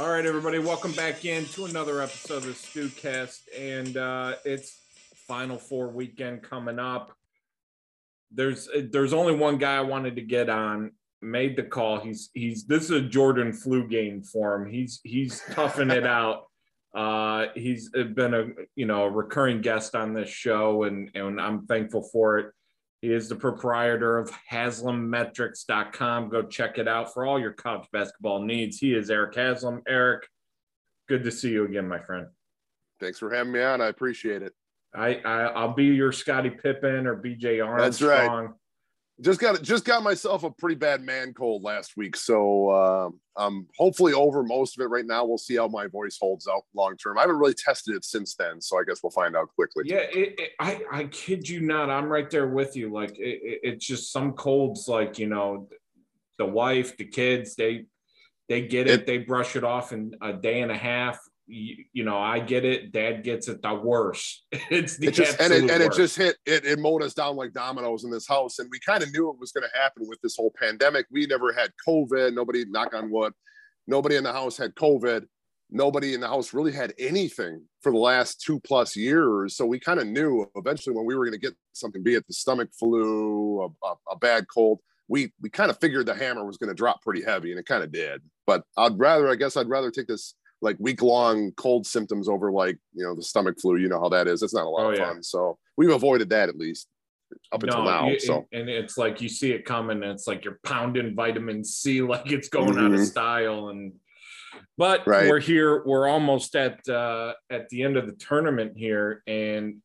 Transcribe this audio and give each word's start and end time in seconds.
All 0.00 0.08
right, 0.08 0.24
everybody, 0.24 0.58
welcome 0.58 0.92
back 0.92 1.26
in 1.26 1.44
to 1.48 1.66
another 1.66 2.00
episode 2.00 2.38
of 2.38 2.44
the 2.44 2.52
Stewcast, 2.52 3.40
and 3.54 3.98
uh, 3.98 4.36
it's 4.46 4.80
Final 5.28 5.58
Four 5.58 5.88
weekend 5.90 6.42
coming 6.42 6.78
up. 6.78 7.12
There's 8.32 8.66
there's 8.90 9.12
only 9.12 9.34
one 9.34 9.58
guy 9.58 9.76
I 9.76 9.82
wanted 9.82 10.16
to 10.16 10.22
get 10.22 10.48
on. 10.48 10.92
Made 11.20 11.54
the 11.54 11.64
call. 11.64 12.00
He's 12.00 12.30
he's 12.32 12.64
this 12.64 12.84
is 12.84 12.92
a 12.92 13.02
Jordan 13.02 13.52
flu 13.52 13.86
game 13.88 14.22
for 14.22 14.54
him. 14.54 14.72
He's 14.72 15.00
he's 15.04 15.42
toughing 15.50 15.90
it 15.90 16.06
out. 16.06 16.44
Uh, 16.92 17.46
he's 17.54 17.88
been 17.90 18.34
a 18.34 18.46
you 18.74 18.84
know 18.84 19.04
a 19.04 19.10
recurring 19.10 19.60
guest 19.60 19.94
on 19.94 20.12
this 20.12 20.28
show, 20.28 20.82
and 20.82 21.08
and 21.14 21.40
I'm 21.40 21.64
thankful 21.66 22.02
for 22.02 22.40
it. 22.40 22.52
He 23.02 23.12
is 23.12 23.28
the 23.28 23.36
proprietor 23.36 24.18
of 24.18 24.30
Haslametrics.com. 24.50 26.28
Go 26.28 26.42
check 26.42 26.78
it 26.78 26.86
out 26.86 27.14
for 27.14 27.24
all 27.24 27.40
your 27.40 27.52
college 27.52 27.88
basketball 27.92 28.42
needs. 28.42 28.78
He 28.78 28.94
is 28.94 29.10
Erik 29.10 29.34
Haslam. 29.34 29.82
Erik, 29.88 30.26
good 31.08 31.24
to 31.24 31.30
see 31.30 31.50
you 31.50 31.64
again, 31.64 31.88
my 31.88 32.00
friend. 32.00 32.26
Thanks 33.00 33.18
for 33.18 33.34
having 33.34 33.52
me 33.52 33.62
on. 33.62 33.80
I 33.80 33.86
appreciate 33.86 34.42
it. 34.42 34.52
I, 34.94 35.16
I 35.16 35.64
will 35.64 35.72
be 35.72 35.86
your 35.86 36.12
Scottie 36.12 36.50
Pippen 36.50 37.06
or 37.06 37.16
BJ 37.16 37.64
Armstrong. 37.64 37.78
That's 37.78 38.02
right 38.02 38.50
just 39.20 39.40
got 39.40 39.62
just 39.62 39.84
got 39.84 40.02
myself 40.02 40.44
a 40.44 40.50
pretty 40.50 40.76
bad 40.76 41.02
man 41.02 41.32
cold 41.34 41.62
last 41.62 41.96
week, 41.96 42.16
so 42.16 42.70
uh, 42.70 43.10
I'm 43.36 43.66
hopefully 43.78 44.12
over 44.12 44.42
most 44.42 44.78
of 44.78 44.82
it 44.82 44.88
right 44.88 45.04
now. 45.04 45.24
We'll 45.24 45.38
see 45.38 45.56
how 45.56 45.68
my 45.68 45.86
voice 45.86 46.18
holds 46.20 46.48
out 46.48 46.62
long 46.74 46.96
term. 46.96 47.18
I 47.18 47.22
haven't 47.22 47.38
really 47.38 47.54
tested 47.54 47.94
it 47.96 48.04
since 48.04 48.34
then, 48.34 48.60
so 48.60 48.78
I 48.78 48.84
guess 48.84 49.02
we'll 49.02 49.10
find 49.10 49.36
out 49.36 49.48
quickly. 49.54 49.84
Yeah, 49.86 50.06
it, 50.12 50.40
it, 50.40 50.50
I 50.58 50.82
I 50.90 51.04
kid 51.04 51.48
you 51.48 51.60
not, 51.60 51.90
I'm 51.90 52.08
right 52.08 52.30
there 52.30 52.48
with 52.48 52.76
you. 52.76 52.92
Like 52.92 53.18
it, 53.18 53.60
it's 53.62 53.86
just 53.86 54.12
some 54.12 54.32
colds, 54.32 54.88
like 54.88 55.18
you 55.18 55.26
know, 55.26 55.68
the 56.38 56.46
wife, 56.46 56.96
the 56.96 57.04
kids, 57.04 57.54
they 57.54 57.86
they 58.48 58.62
get 58.66 58.88
it, 58.88 59.06
they 59.06 59.18
brush 59.18 59.54
it 59.54 59.64
off 59.64 59.92
in 59.92 60.14
a 60.22 60.32
day 60.32 60.62
and 60.62 60.72
a 60.72 60.76
half 60.76 61.20
you, 61.50 61.84
you, 61.92 62.04
know, 62.04 62.18
I 62.18 62.38
get 62.38 62.64
it. 62.64 62.92
Dad 62.92 63.24
gets 63.24 63.48
it 63.48 63.62
the 63.62 63.74
worst. 63.74 64.44
It's 64.70 64.96
the 64.96 65.08
it 65.08 65.14
just, 65.14 65.40
and 65.40 65.52
it, 65.52 65.70
and 65.70 65.82
it 65.82 65.92
just 65.92 66.16
hit 66.16 66.36
it, 66.46 66.64
it 66.64 66.78
mowed 66.78 67.02
us 67.02 67.14
down 67.14 67.36
like 67.36 67.52
dominoes 67.52 68.04
in 68.04 68.10
this 68.10 68.26
house. 68.26 68.58
And 68.58 68.68
we 68.70 68.78
kind 68.80 69.02
of 69.02 69.12
knew 69.12 69.30
it 69.30 69.38
was 69.38 69.52
going 69.52 69.68
to 69.68 69.80
happen 69.80 70.04
with 70.08 70.20
this 70.22 70.36
whole 70.36 70.52
pandemic. 70.58 71.06
We 71.10 71.26
never 71.26 71.52
had 71.52 71.72
COVID. 71.86 72.34
Nobody, 72.34 72.64
knock 72.66 72.94
on 72.94 73.10
wood, 73.10 73.32
nobody 73.86 74.16
in 74.16 74.24
the 74.24 74.32
house 74.32 74.56
had 74.56 74.74
COVID. 74.74 75.26
Nobody 75.72 76.14
in 76.14 76.20
the 76.20 76.28
house 76.28 76.52
really 76.52 76.72
had 76.72 76.94
anything 76.98 77.62
for 77.80 77.92
the 77.92 77.98
last 77.98 78.40
two 78.40 78.58
plus 78.60 78.96
years. 78.96 79.56
So 79.56 79.64
we 79.66 79.78
kind 79.78 80.00
of 80.00 80.06
knew 80.06 80.50
eventually 80.56 80.96
when 80.96 81.06
we 81.06 81.14
were 81.14 81.24
going 81.24 81.38
to 81.40 81.46
get 81.46 81.54
something, 81.74 82.02
be 82.02 82.14
it 82.14 82.26
the 82.26 82.32
stomach 82.32 82.70
flu, 82.76 83.62
a, 83.62 83.86
a, 83.86 83.94
a 84.10 84.16
bad 84.16 84.46
cold, 84.52 84.80
we 85.10 85.32
we 85.42 85.50
kind 85.50 85.70
of 85.70 85.78
figured 85.80 86.06
the 86.06 86.14
hammer 86.14 86.44
was 86.44 86.56
going 86.56 86.68
to 86.68 86.74
drop 86.74 87.02
pretty 87.02 87.22
heavy, 87.22 87.50
and 87.50 87.58
it 87.58 87.66
kind 87.66 87.82
of 87.82 87.92
did. 87.92 88.22
But 88.46 88.62
I'd 88.76 88.98
rather, 88.98 89.28
I 89.28 89.34
guess, 89.34 89.56
I'd 89.56 89.68
rather 89.68 89.90
take 89.90 90.06
this 90.06 90.34
like 90.62 90.76
week 90.78 91.02
long 91.02 91.52
cold 91.52 91.86
symptoms 91.86 92.28
over 92.28 92.52
like 92.52 92.78
you 92.94 93.04
know 93.04 93.14
the 93.14 93.22
stomach 93.22 93.56
flu. 93.60 93.76
You 93.76 93.88
know 93.88 94.00
how 94.00 94.08
that 94.10 94.28
is. 94.28 94.42
It's 94.42 94.54
not 94.54 94.66
a 94.66 94.68
lot 94.68 94.86
oh, 94.86 94.90
of 94.90 94.98
yeah. 94.98 95.06
fun. 95.06 95.22
So 95.22 95.58
we've 95.76 95.90
avoided 95.90 96.30
that 96.30 96.48
at 96.48 96.56
least 96.56 96.88
up 97.52 97.62
until 97.62 97.84
no, 97.84 97.90
now. 97.90 98.08
You, 98.08 98.20
so 98.20 98.46
and 98.52 98.68
it's 98.68 98.98
like 98.98 99.20
you 99.20 99.28
see 99.28 99.52
it 99.52 99.64
coming, 99.64 100.02
and 100.02 100.12
it's 100.12 100.26
like 100.26 100.44
you're 100.44 100.60
pounding 100.64 101.14
vitamin 101.14 101.64
C 101.64 102.02
like 102.02 102.30
it's 102.30 102.48
going 102.48 102.70
mm-hmm. 102.70 102.78
out 102.78 102.86
of 102.86 102.92
mm-hmm. 102.92 103.04
style. 103.04 103.68
And 103.68 103.92
but 104.76 105.06
right. 105.06 105.28
we're 105.28 105.40
here. 105.40 105.82
We're 105.84 106.08
almost 106.08 106.56
at 106.56 106.86
uh, 106.88 107.34
at 107.50 107.68
the 107.68 107.82
end 107.82 107.96
of 107.96 108.06
the 108.06 108.14
tournament 108.14 108.72
here, 108.76 109.22
and 109.26 109.76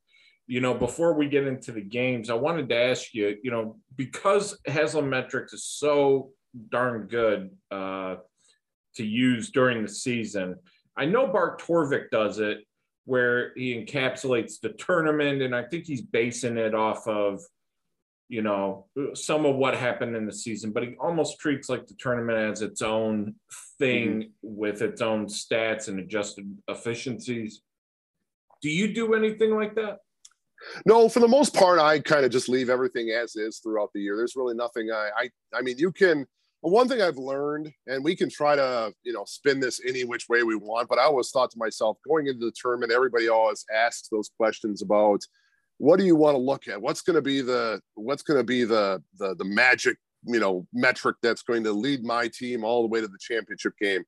you 0.47 0.61
know 0.61 0.73
before 0.73 1.13
we 1.13 1.27
get 1.27 1.47
into 1.47 1.71
the 1.71 1.81
games, 1.81 2.29
I 2.29 2.35
wanted 2.35 2.69
to 2.69 2.75
ask 2.75 3.13
you, 3.13 3.37
you 3.43 3.51
know, 3.51 3.77
because 3.95 4.57
Haslametrics 4.67 5.53
is 5.53 5.63
so 5.63 6.31
darn 6.69 7.07
good. 7.07 7.51
Uh, 7.71 8.15
to 8.95 9.05
use 9.05 9.49
during 9.49 9.81
the 9.81 9.89
season. 9.89 10.55
I 10.97 11.05
know 11.05 11.27
Bart 11.27 11.61
Torvik 11.61 12.09
does 12.11 12.39
it 12.39 12.59
where 13.05 13.53
he 13.55 13.75
encapsulates 13.75 14.59
the 14.59 14.69
tournament, 14.69 15.41
and 15.41 15.55
I 15.55 15.63
think 15.63 15.85
he's 15.85 16.01
basing 16.01 16.57
it 16.57 16.73
off 16.73 17.07
of, 17.07 17.41
you 18.29 18.41
know, 18.41 18.87
some 19.13 19.45
of 19.45 19.55
what 19.57 19.75
happened 19.75 20.15
in 20.15 20.25
the 20.25 20.33
season, 20.33 20.71
but 20.71 20.83
he 20.83 20.95
almost 20.99 21.39
treats 21.39 21.69
like 21.69 21.85
the 21.85 21.93
tournament 21.99 22.37
as 22.39 22.63
its 22.63 22.81
own 22.81 23.35
thing 23.77 24.07
mm-hmm. 24.07 24.27
with 24.41 24.81
its 24.81 25.01
own 25.01 25.27
stats 25.27 25.87
and 25.87 25.99
adjusted 25.99 26.51
efficiencies. 26.67 27.61
Do 28.61 28.69
you 28.69 28.91
do 28.91 29.13
anything 29.13 29.53
like 29.53 29.75
that? 29.75 29.99
No, 30.87 31.07
for 31.07 31.19
the 31.19 31.27
most 31.27 31.53
part, 31.53 31.77
I 31.77 31.99
kind 31.99 32.25
of 32.25 32.31
just 32.31 32.49
leave 32.49 32.71
everything 32.71 33.11
as 33.11 33.35
is 33.35 33.59
throughout 33.59 33.91
the 33.93 34.01
year. 34.01 34.17
There's 34.17 34.35
really 34.35 34.55
nothing 34.55 34.89
I, 34.91 35.09
I, 35.15 35.29
I 35.53 35.61
mean, 35.61 35.77
you 35.77 35.91
can 35.91 36.25
one 36.71 36.87
thing 36.87 37.01
I've 37.01 37.17
learned, 37.17 37.71
and 37.87 38.03
we 38.03 38.15
can 38.15 38.29
try 38.29 38.55
to, 38.55 38.91
you 39.03 39.13
know, 39.13 39.23
spin 39.25 39.59
this 39.59 39.79
any 39.87 40.03
which 40.03 40.27
way 40.29 40.43
we 40.43 40.55
want, 40.55 40.89
but 40.89 40.97
I 40.97 41.03
always 41.03 41.29
thought 41.29 41.51
to 41.51 41.59
myself, 41.59 41.97
going 42.07 42.27
into 42.27 42.45
the 42.45 42.53
tournament, 42.59 42.91
everybody 42.91 43.29
always 43.29 43.65
asks 43.73 44.07
those 44.09 44.31
questions 44.37 44.81
about 44.81 45.21
what 45.77 45.99
do 45.99 46.05
you 46.05 46.15
want 46.15 46.35
to 46.35 46.39
look 46.39 46.67
at? 46.67 46.81
What's 46.81 47.01
going 47.01 47.15
to 47.15 47.21
be 47.21 47.41
the 47.41 47.81
what's 47.95 48.23
going 48.23 48.39
to 48.39 48.43
be 48.43 48.63
the 48.63 49.01
the 49.17 49.35
the 49.35 49.45
magic, 49.45 49.97
you 50.25 50.39
know, 50.39 50.65
metric 50.73 51.17
that's 51.21 51.43
going 51.43 51.63
to 51.65 51.71
lead 51.71 52.03
my 52.03 52.29
team 52.33 52.63
all 52.63 52.81
the 52.81 52.87
way 52.87 53.01
to 53.01 53.07
the 53.07 53.19
championship 53.19 53.73
game? 53.79 54.03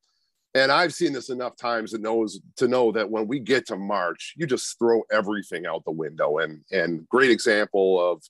And 0.56 0.72
I've 0.72 0.94
seen 0.94 1.13
this 1.13 1.29
enough 1.29 1.57
times 1.57 1.91
to 1.91 2.00
knows 2.00 2.40
to 2.56 2.67
know 2.67 2.91
that 2.94 3.09
when 3.09 3.28
we 3.28 3.40
get 3.40 3.67
to 3.67 3.78
March, 3.78 4.34
you 4.38 4.47
just 4.47 4.79
throw 4.79 5.03
everything 5.12 5.67
out 5.67 5.84
the 5.85 5.91
window. 5.91 6.40
And 6.40 6.62
and 6.72 7.07
great 7.09 7.29
example 7.29 8.00
of 8.00 8.23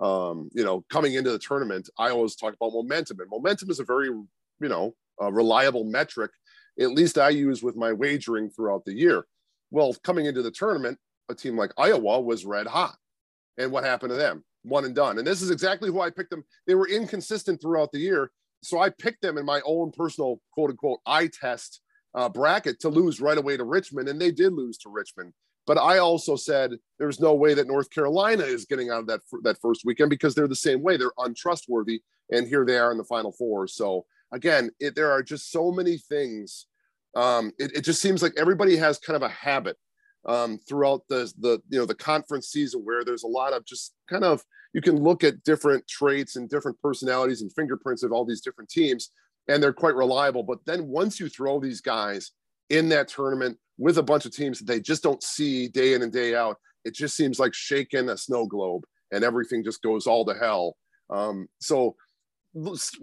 um, 0.00 0.48
you 0.52 0.64
know, 0.64 0.84
coming 0.90 1.14
into 1.14 1.30
the 1.30 1.38
tournament, 1.38 1.88
I 1.98 2.10
always 2.10 2.34
talk 2.34 2.54
about 2.54 2.72
momentum, 2.72 3.20
and 3.20 3.28
momentum 3.30 3.70
is 3.70 3.80
a 3.80 3.84
very, 3.84 4.06
you 4.06 4.28
know, 4.60 4.94
reliable 5.20 5.84
metric. 5.84 6.30
At 6.78 6.92
least 6.92 7.18
I 7.18 7.28
use 7.28 7.62
with 7.62 7.76
my 7.76 7.92
wagering 7.92 8.50
throughout 8.50 8.84
the 8.84 8.94
year. 8.94 9.26
Well, 9.70 9.94
coming 10.02 10.26
into 10.26 10.42
the 10.42 10.50
tournament, 10.50 10.98
a 11.28 11.34
team 11.34 11.56
like 11.56 11.72
Iowa 11.76 12.20
was 12.20 12.44
red 12.44 12.66
hot, 12.66 12.96
and 13.58 13.70
what 13.70 13.84
happened 13.84 14.10
to 14.10 14.16
them? 14.16 14.44
One 14.62 14.84
and 14.84 14.94
done. 14.94 15.18
And 15.18 15.26
this 15.26 15.42
is 15.42 15.50
exactly 15.50 15.90
who 15.90 16.00
I 16.00 16.10
picked 16.10 16.30
them. 16.30 16.44
They 16.66 16.74
were 16.74 16.88
inconsistent 16.88 17.60
throughout 17.60 17.92
the 17.92 17.98
year, 17.98 18.30
so 18.62 18.80
I 18.80 18.90
picked 18.90 19.22
them 19.22 19.38
in 19.38 19.44
my 19.44 19.60
own 19.64 19.92
personal 19.92 20.40
quote 20.52 20.70
unquote 20.70 21.00
eye 21.06 21.28
test 21.28 21.82
uh, 22.14 22.28
bracket 22.28 22.80
to 22.80 22.88
lose 22.88 23.20
right 23.20 23.38
away 23.38 23.56
to 23.56 23.64
Richmond, 23.64 24.08
and 24.08 24.20
they 24.20 24.30
did 24.30 24.52
lose 24.52 24.78
to 24.78 24.88
Richmond. 24.88 25.32
But 25.70 25.78
I 25.78 25.98
also 25.98 26.34
said 26.34 26.72
there's 26.98 27.20
no 27.20 27.32
way 27.32 27.54
that 27.54 27.68
North 27.68 27.90
Carolina 27.90 28.42
is 28.42 28.64
getting 28.64 28.90
out 28.90 29.02
of 29.02 29.06
that 29.06 29.20
that 29.44 29.60
first 29.62 29.82
weekend 29.84 30.10
because 30.10 30.34
they're 30.34 30.48
the 30.48 30.56
same 30.56 30.82
way. 30.82 30.96
They're 30.96 31.12
untrustworthy, 31.16 32.02
and 32.32 32.48
here 32.48 32.66
they 32.66 32.76
are 32.76 32.90
in 32.90 32.98
the 32.98 33.04
Final 33.04 33.30
Four. 33.30 33.68
So 33.68 34.04
again, 34.32 34.72
it, 34.80 34.96
there 34.96 35.12
are 35.12 35.22
just 35.22 35.52
so 35.52 35.70
many 35.70 35.96
things. 35.96 36.66
Um, 37.14 37.52
it, 37.56 37.70
it 37.76 37.80
just 37.82 38.02
seems 38.02 38.20
like 38.20 38.32
everybody 38.36 38.76
has 38.78 38.98
kind 38.98 39.14
of 39.14 39.22
a 39.22 39.28
habit 39.28 39.76
um, 40.26 40.58
throughout 40.68 41.02
the 41.08 41.32
the 41.38 41.62
you 41.68 41.78
know 41.78 41.86
the 41.86 41.94
conference 41.94 42.48
season 42.48 42.80
where 42.80 43.04
there's 43.04 43.22
a 43.22 43.28
lot 43.28 43.52
of 43.52 43.64
just 43.64 43.94
kind 44.08 44.24
of 44.24 44.42
you 44.74 44.80
can 44.80 44.96
look 44.96 45.22
at 45.22 45.44
different 45.44 45.86
traits 45.86 46.34
and 46.34 46.50
different 46.50 46.80
personalities 46.80 47.42
and 47.42 47.52
fingerprints 47.52 48.02
of 48.02 48.10
all 48.10 48.24
these 48.24 48.40
different 48.40 48.70
teams, 48.70 49.12
and 49.46 49.62
they're 49.62 49.72
quite 49.72 49.94
reliable. 49.94 50.42
But 50.42 50.58
then 50.66 50.88
once 50.88 51.20
you 51.20 51.28
throw 51.28 51.60
these 51.60 51.80
guys 51.80 52.32
in 52.70 52.88
that 52.88 53.08
tournament 53.08 53.58
with 53.78 53.98
a 53.98 54.02
bunch 54.02 54.24
of 54.26 54.34
teams 54.34 54.58
that 54.58 54.66
they 54.66 54.80
just 54.80 55.02
don't 55.02 55.22
see 55.22 55.68
day 55.68 55.94
in 55.94 56.02
and 56.02 56.12
day 56.12 56.34
out. 56.34 56.56
It 56.84 56.94
just 56.94 57.16
seems 57.16 57.38
like 57.38 57.54
shaking 57.54 58.08
a 58.08 58.16
snow 58.16 58.46
globe 58.46 58.84
and 59.12 59.24
everything 59.24 59.64
just 59.64 59.82
goes 59.82 60.06
all 60.06 60.24
to 60.24 60.34
hell. 60.34 60.76
Um, 61.10 61.48
so 61.60 61.96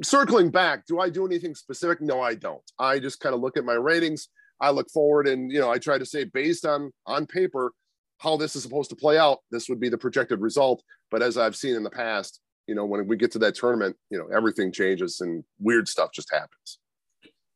circling 0.01 0.49
back, 0.49 0.85
do 0.85 0.99
I 0.99 1.09
do 1.09 1.25
anything 1.25 1.55
specific? 1.55 2.01
No, 2.01 2.21
I 2.21 2.35
don't. 2.35 2.61
I 2.79 2.99
just 2.99 3.19
kind 3.19 3.35
of 3.35 3.41
look 3.41 3.57
at 3.57 3.65
my 3.65 3.73
ratings. 3.73 4.29
I 4.59 4.71
look 4.71 4.89
forward 4.89 5.27
and, 5.27 5.51
you 5.51 5.59
know, 5.59 5.69
I 5.69 5.77
try 5.77 5.97
to 5.97 6.05
say 6.05 6.23
based 6.23 6.65
on, 6.65 6.91
on 7.05 7.27
paper, 7.27 7.71
how 8.19 8.35
this 8.35 8.55
is 8.55 8.63
supposed 8.63 8.89
to 8.89 8.95
play 8.95 9.17
out, 9.17 9.39
this 9.51 9.69
would 9.69 9.79
be 9.79 9.89
the 9.89 9.97
projected 9.97 10.41
result. 10.41 10.81
But 11.11 11.21
as 11.21 11.37
I've 11.37 11.55
seen 11.55 11.75
in 11.75 11.83
the 11.83 11.89
past, 11.89 12.39
you 12.65 12.75
know, 12.75 12.85
when 12.85 13.07
we 13.07 13.15
get 13.15 13.31
to 13.33 13.39
that 13.39 13.55
tournament, 13.55 13.95
you 14.09 14.17
know, 14.17 14.27
everything 14.35 14.71
changes 14.71 15.21
and 15.21 15.43
weird 15.59 15.87
stuff 15.87 16.11
just 16.13 16.31
happens. 16.31 16.79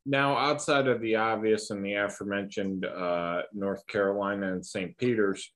Now, 0.04 0.36
outside 0.36 0.88
of 0.88 1.00
the 1.00 1.16
obvious 1.16 1.70
and 1.70 1.84
the 1.84 1.94
aforementioned 1.94 2.84
uh, 2.84 3.42
North 3.52 3.86
Carolina 3.86 4.52
and 4.52 4.64
St. 4.64 4.96
Peter's, 4.98 5.52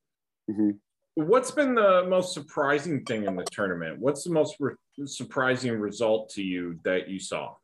mm-hmm. 0.49 0.71
what's 1.15 1.51
been 1.51 1.75
the 1.75 2.07
most 2.09 2.33
surprising 2.33 3.05
thing 3.05 3.25
in 3.25 3.35
the 3.35 3.45
tournament? 3.45 3.99
What's 3.99 4.23
the 4.23 4.31
most 4.31 4.57
re- 4.61 4.75
surprising 5.05 5.79
result 5.81 6.31
to 6.31 6.43
you 6.43 6.79
that 6.85 7.09
you 7.09 7.19
saw? 7.19 7.55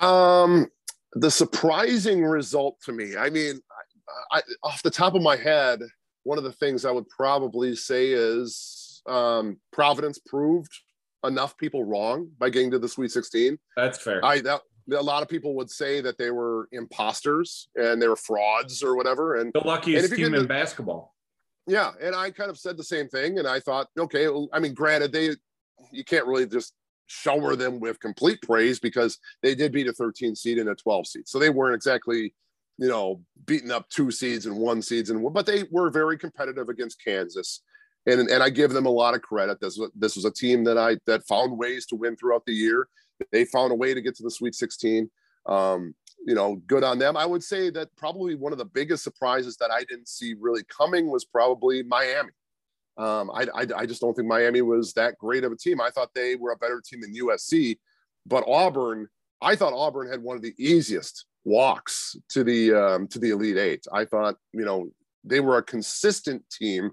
Um, 0.00 0.68
the 1.12 1.30
surprising 1.30 2.24
result 2.24 2.80
to 2.84 2.92
me, 2.92 3.16
I 3.16 3.28
mean, 3.28 3.60
I, 4.32 4.38
I, 4.38 4.42
off 4.62 4.82
the 4.82 4.90
top 4.90 5.14
of 5.14 5.22
my 5.22 5.36
head, 5.36 5.80
one 6.24 6.38
of 6.38 6.44
the 6.44 6.52
things 6.52 6.84
I 6.84 6.90
would 6.90 7.08
probably 7.08 7.76
say 7.76 8.08
is 8.08 9.02
um, 9.06 9.58
Providence 9.72 10.18
proved 10.18 10.72
enough 11.24 11.56
people 11.56 11.84
wrong 11.84 12.30
by 12.38 12.50
getting 12.50 12.70
to 12.70 12.78
the 12.78 12.88
Sweet 12.88 13.10
16. 13.10 13.58
That's 13.76 13.98
fair. 13.98 14.24
I 14.24 14.40
that 14.40 14.62
a 14.90 15.02
lot 15.02 15.22
of 15.22 15.28
people 15.28 15.54
would 15.54 15.70
say 15.70 16.00
that 16.00 16.18
they 16.18 16.30
were 16.30 16.68
imposters 16.72 17.68
and 17.76 18.00
they 18.00 18.08
were 18.08 18.16
frauds 18.16 18.82
or 18.82 18.96
whatever. 18.96 19.36
And 19.36 19.52
the 19.52 19.60
luckiest 19.60 20.14
team 20.14 20.34
in 20.34 20.46
basketball. 20.46 21.14
Yeah, 21.66 21.92
and 22.00 22.14
I 22.14 22.30
kind 22.30 22.50
of 22.50 22.58
said 22.58 22.76
the 22.76 22.84
same 22.84 23.08
thing, 23.08 23.38
and 23.38 23.46
I 23.46 23.60
thought, 23.60 23.86
okay, 23.96 24.26
I 24.52 24.58
mean, 24.58 24.74
granted, 24.74 25.12
they 25.12 25.36
you 25.92 26.04
can't 26.04 26.26
really 26.26 26.46
just 26.46 26.74
shower 27.06 27.56
them 27.56 27.78
with 27.80 28.00
complete 28.00 28.40
praise 28.42 28.80
because 28.80 29.18
they 29.42 29.54
did 29.54 29.72
beat 29.72 29.86
a 29.86 29.92
13 29.92 30.34
seed 30.34 30.58
and 30.58 30.68
a 30.68 30.74
12 30.74 31.06
seed. 31.06 31.28
So 31.28 31.38
they 31.38 31.50
weren't 31.50 31.74
exactly, 31.74 32.34
you 32.78 32.88
know, 32.88 33.20
beating 33.44 33.70
up 33.70 33.88
two 33.90 34.10
seeds 34.10 34.46
and 34.46 34.56
one 34.56 34.80
seeds 34.82 35.10
and 35.10 35.22
but 35.32 35.46
they 35.46 35.64
were 35.70 35.90
very 35.90 36.16
competitive 36.16 36.68
against 36.68 37.02
Kansas. 37.04 37.62
And, 38.06 38.28
and 38.28 38.42
I 38.42 38.50
give 38.50 38.72
them 38.72 38.86
a 38.86 38.90
lot 38.90 39.14
of 39.14 39.22
credit. 39.22 39.60
This 39.60 39.76
was, 39.76 39.90
this 39.94 40.16
was 40.16 40.24
a 40.24 40.30
team 40.30 40.64
that 40.64 40.76
I 40.76 40.96
that 41.06 41.26
found 41.26 41.56
ways 41.56 41.86
to 41.86 41.96
win 41.96 42.16
throughout 42.16 42.44
the 42.46 42.54
year. 42.54 42.88
They 43.30 43.44
found 43.44 43.72
a 43.72 43.76
way 43.76 43.94
to 43.94 44.00
get 44.00 44.16
to 44.16 44.22
the 44.22 44.30
Sweet 44.30 44.54
16. 44.54 45.10
Um, 45.46 45.94
you 46.24 46.34
know, 46.34 46.56
good 46.66 46.84
on 46.84 46.98
them. 46.98 47.16
I 47.16 47.26
would 47.26 47.42
say 47.42 47.70
that 47.70 47.94
probably 47.96 48.34
one 48.34 48.52
of 48.52 48.58
the 48.58 48.64
biggest 48.64 49.02
surprises 49.02 49.56
that 49.56 49.70
I 49.70 49.84
didn't 49.84 50.08
see 50.08 50.34
really 50.38 50.62
coming 50.64 51.10
was 51.10 51.24
probably 51.24 51.82
Miami. 51.82 52.30
Um, 52.96 53.30
I, 53.30 53.46
I, 53.54 53.66
I, 53.78 53.86
just 53.86 54.02
don't 54.02 54.14
think 54.14 54.28
Miami 54.28 54.60
was 54.60 54.92
that 54.94 55.16
great 55.16 55.44
of 55.44 55.52
a 55.52 55.56
team. 55.56 55.80
I 55.80 55.88
thought 55.88 56.10
they 56.14 56.36
were 56.36 56.52
a 56.52 56.58
better 56.58 56.80
team 56.84 57.00
than 57.00 57.14
USC, 57.14 57.78
but 58.26 58.44
Auburn, 58.46 59.08
I 59.40 59.56
thought 59.56 59.72
Auburn 59.72 60.10
had 60.10 60.22
one 60.22 60.36
of 60.36 60.42
the 60.42 60.54
easiest 60.58 61.24
walks 61.44 62.16
to 62.28 62.44
the 62.44 62.74
um, 62.74 63.08
to 63.08 63.18
the 63.18 63.30
Elite 63.30 63.56
Eight. 63.56 63.86
I 63.92 64.04
thought, 64.04 64.36
you 64.52 64.66
know, 64.66 64.90
they 65.24 65.40
were 65.40 65.56
a 65.56 65.62
consistent 65.62 66.44
team, 66.50 66.90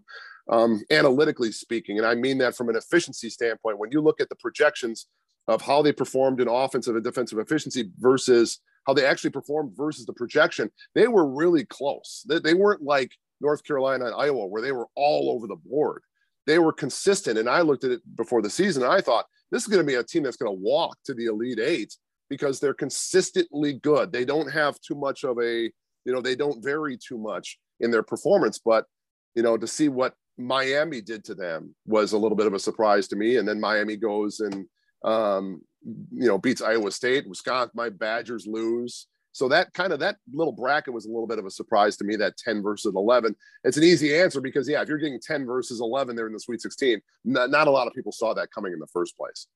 um, 0.50 0.82
analytically 0.90 1.52
speaking, 1.52 1.98
and 1.98 2.08
I 2.08 2.16
mean 2.16 2.38
that 2.38 2.56
from 2.56 2.70
an 2.70 2.78
efficiency 2.78 3.30
standpoint. 3.30 3.78
When 3.78 3.92
you 3.92 4.00
look 4.00 4.22
at 4.22 4.30
the 4.30 4.38
projections 4.38 5.08
of 5.50 5.62
how 5.64 5.82
they 5.82 5.92
performed 5.92 6.40
in 6.40 6.48
offensive 6.48 6.96
and 6.96 7.04
defensive 7.04 7.40
efficiency 7.40 7.90
versus 7.98 8.60
how 8.86 8.94
they 8.94 9.06
actually 9.06 9.32
performed 9.32 9.72
versus 9.76 10.06
the 10.06 10.14
projection, 10.14 10.70
they 10.94 11.08
were 11.08 11.28
really 11.28 11.66
close. 11.66 12.24
They, 12.30 12.40
they 12.40 12.54
weren't 12.54 12.84
like 12.84 13.12
North 13.42 13.64
Carolina 13.64 14.06
and 14.06 14.16
Iowa, 14.16 14.46
where 14.46 14.62
they 14.62 14.72
were 14.72 14.88
all 14.96 15.32
over 15.32 15.48
the 15.48 15.56
board. 15.56 16.04
They 16.46 16.60
were 16.60 16.72
consistent. 16.72 17.40
And 17.40 17.50
I 17.50 17.62
looked 17.62 17.84
at 17.84 17.92
it 17.92 18.02
before 18.16 18.42
the 18.42 18.50
season 18.50 18.84
I 18.84 19.02
thought, 19.02 19.26
this 19.52 19.64
is 19.64 19.68
going 19.68 19.84
to 19.84 19.88
be 19.88 19.96
a 19.96 20.04
team 20.04 20.24
that's 20.24 20.38
going 20.38 20.56
to 20.56 20.62
walk 20.62 20.98
to 21.06 21.16
the 21.16 21.26
Elite 21.26 21.60
Eight 21.60 21.96
because 22.30 22.60
they're 22.60 22.74
consistently 22.76 23.74
good. 23.74 24.12
They 24.12 24.26
don't 24.26 24.52
have 24.52 24.80
too 24.82 24.96
much 24.96 25.24
of 25.24 25.40
a, 25.40 25.64
you 26.06 26.14
know, 26.14 26.22
they 26.22 26.36
don't 26.36 26.64
vary 26.64 26.96
too 26.96 27.18
much 27.18 27.58
in 27.80 27.90
their 27.90 28.04
performance. 28.04 28.60
But, 28.64 28.86
you 29.34 29.42
know, 29.42 29.58
to 29.58 29.66
see 29.66 29.90
what 29.90 30.14
Miami 30.38 31.02
did 31.02 31.24
to 31.26 31.34
them 31.34 31.74
was 31.88 32.14
a 32.14 32.18
little 32.20 32.38
bit 32.38 32.46
of 32.46 32.54
a 32.54 32.60
surprise 32.60 33.08
to 33.08 33.16
me. 33.16 33.38
And 33.38 33.48
then 33.48 33.60
Miami 33.60 33.96
goes 33.96 34.42
and, 34.42 34.68
um, 35.04 35.62
you 35.84 36.28
know, 36.28 36.38
beats 36.38 36.62
Iowa 36.62 36.92
State. 36.92 37.28
Wisconsin, 37.28 37.72
my 37.76 37.90
Badgers 37.90 38.46
lose. 38.48 39.08
So 39.32 39.48
that 39.50 39.74
kind 39.74 39.94
of 39.94 40.00
that 40.00 40.18
little 40.34 40.52
bracket 40.52 40.94
was 40.94 41.06
a 41.06 41.10
little 41.10 41.28
bit 41.28 41.40
of 41.40 41.46
a 41.46 41.52
surprise 41.52 41.96
to 41.98 42.04
me. 42.04 42.16
That 42.16 42.38
10 42.38 42.62
versus 42.62 42.94
11. 42.96 43.36
It's 43.64 43.78
an 43.78 43.84
easy 43.84 44.16
answer 44.16 44.42
because 44.42 44.68
yeah, 44.68 44.82
if 44.82 44.90
you're 44.90 44.98
getting 44.98 45.20
10 45.20 45.46
versus 45.46 45.80
11 45.80 46.16
there 46.16 46.28
in 46.28 46.34
the 46.34 46.40
Sweet 46.40 46.62
16, 46.62 47.00
not, 47.26 47.50
not 47.50 47.68
a 47.68 47.72
lot 47.72 47.88
of 47.88 47.94
people 47.94 48.12
saw 48.12 48.34
that 48.34 48.52
coming 48.52 48.74
in 48.74 48.80
the 48.80 48.88
first 48.88 49.16
place. 49.16 49.48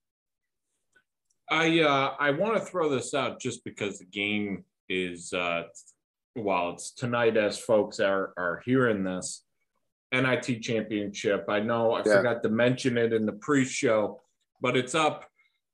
I 1.49 1.81
uh, 1.81 2.15
I 2.19 2.31
want 2.31 2.55
to 2.55 2.61
throw 2.61 2.89
this 2.89 3.13
out 3.13 3.39
just 3.39 3.63
because 3.63 3.99
the 3.99 4.05
game 4.05 4.63
is 4.87 5.33
uh, 5.33 5.63
while 6.35 6.71
it's 6.71 6.91
tonight 6.91 7.35
as 7.35 7.59
folks 7.59 7.99
are 7.99 8.33
are 8.37 8.61
hearing 8.65 9.03
this 9.03 9.43
NIT 10.13 10.61
championship. 10.61 11.45
I 11.49 11.59
know 11.59 11.93
I 11.93 11.99
yeah. 11.99 12.17
forgot 12.17 12.43
to 12.43 12.49
mention 12.49 12.97
it 12.97 13.11
in 13.13 13.25
the 13.25 13.33
pre-show, 13.33 14.21
but 14.61 14.77
it's 14.77 14.95
up. 14.95 15.25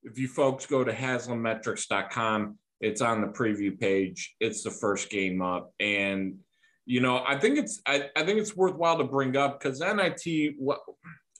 If 0.02 0.18
you 0.18 0.28
folks 0.28 0.66
go 0.66 0.84
to 0.84 0.92
haslametrics.com, 0.92 2.58
it's 2.80 3.00
on 3.00 3.20
the 3.20 3.26
preview 3.28 3.78
page. 3.78 4.34
It's 4.40 4.62
the 4.62 4.70
first 4.70 5.10
game 5.10 5.42
up, 5.42 5.72
and 5.78 6.38
you 6.86 7.00
know 7.00 7.22
I 7.26 7.38
think 7.38 7.58
it's 7.58 7.80
I, 7.86 8.08
I 8.16 8.24
think 8.24 8.38
it's 8.38 8.56
worthwhile 8.56 8.98
to 8.98 9.04
bring 9.04 9.36
up 9.36 9.60
because 9.60 9.80
NIT 9.80 10.54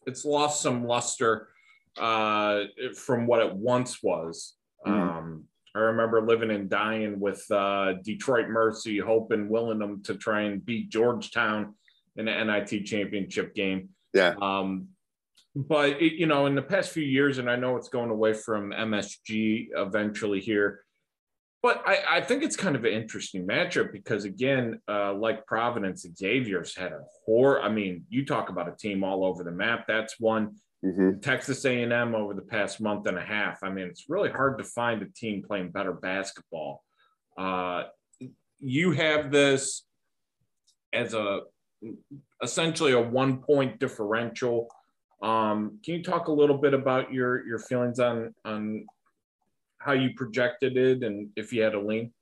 it's 0.06 0.24
lost 0.24 0.62
some 0.62 0.84
luster 0.84 1.48
uh, 1.98 2.64
from 2.96 3.26
what 3.26 3.40
it 3.40 3.54
once 3.54 4.02
was. 4.02 4.54
Mm-hmm. 4.86 5.00
Um, 5.00 5.44
I 5.74 5.78
remember 5.80 6.20
living 6.20 6.50
and 6.50 6.68
dying 6.68 7.20
with 7.20 7.44
uh, 7.50 7.94
Detroit 8.02 8.48
Mercy, 8.48 8.98
hoping, 8.98 9.48
willing 9.48 9.78
them 9.78 10.02
to 10.04 10.16
try 10.16 10.42
and 10.42 10.64
beat 10.64 10.90
Georgetown 10.90 11.74
in 12.16 12.24
the 12.24 12.44
NIT 12.44 12.86
championship 12.86 13.54
game. 13.54 13.90
Yeah. 14.12 14.34
Um, 14.40 14.88
but 15.54 16.00
it, 16.00 16.14
you 16.14 16.26
know, 16.26 16.46
in 16.46 16.54
the 16.54 16.62
past 16.62 16.90
few 16.90 17.04
years, 17.04 17.38
and 17.38 17.50
I 17.50 17.56
know 17.56 17.76
it's 17.76 17.88
going 17.88 18.10
away 18.10 18.32
from 18.32 18.70
MSG 18.70 19.68
eventually 19.74 20.40
here. 20.40 20.80
But 21.62 21.82
I, 21.86 21.98
I, 22.08 22.20
think 22.22 22.42
it's 22.42 22.56
kind 22.56 22.74
of 22.74 22.86
an 22.86 22.92
interesting 22.92 23.46
matchup 23.46 23.92
because 23.92 24.24
again, 24.24 24.80
uh, 24.88 25.12
like 25.12 25.44
Providence, 25.46 26.06
Xavier's 26.16 26.74
had 26.74 26.92
a 26.92 27.02
horror. 27.26 27.60
I 27.60 27.68
mean, 27.68 28.04
you 28.08 28.24
talk 28.24 28.48
about 28.48 28.66
a 28.66 28.74
team 28.74 29.04
all 29.04 29.26
over 29.26 29.44
the 29.44 29.50
map. 29.50 29.84
That's 29.86 30.18
one. 30.18 30.56
Mm-hmm. 30.82 31.20
Texas 31.20 31.62
A&M 31.66 32.14
over 32.14 32.32
the 32.32 32.40
past 32.40 32.80
month 32.80 33.06
and 33.06 33.18
a 33.18 33.22
half. 33.22 33.62
I 33.62 33.68
mean, 33.68 33.88
it's 33.88 34.08
really 34.08 34.30
hard 34.30 34.56
to 34.56 34.64
find 34.64 35.02
a 35.02 35.06
team 35.14 35.42
playing 35.46 35.70
better 35.72 35.92
basketball. 35.92 36.82
Uh, 37.36 37.84
you 38.58 38.92
have 38.92 39.30
this 39.30 39.84
as 40.94 41.12
a 41.12 41.40
essentially 42.42 42.92
a 42.92 43.00
one 43.00 43.38
point 43.38 43.78
differential. 43.78 44.68
Um, 45.22 45.78
can 45.84 45.94
you 45.94 46.02
talk 46.02 46.28
a 46.28 46.32
little 46.32 46.56
bit 46.56 46.74
about 46.74 47.12
your 47.12 47.46
your 47.46 47.58
feelings 47.58 48.00
on 48.00 48.34
on 48.44 48.86
how 49.78 49.92
you 49.92 50.10
projected 50.16 50.76
it 50.76 51.02
and 51.02 51.30
if 51.36 51.52
you 51.52 51.62
had 51.62 51.74
a 51.74 51.80
lean? 51.80 52.12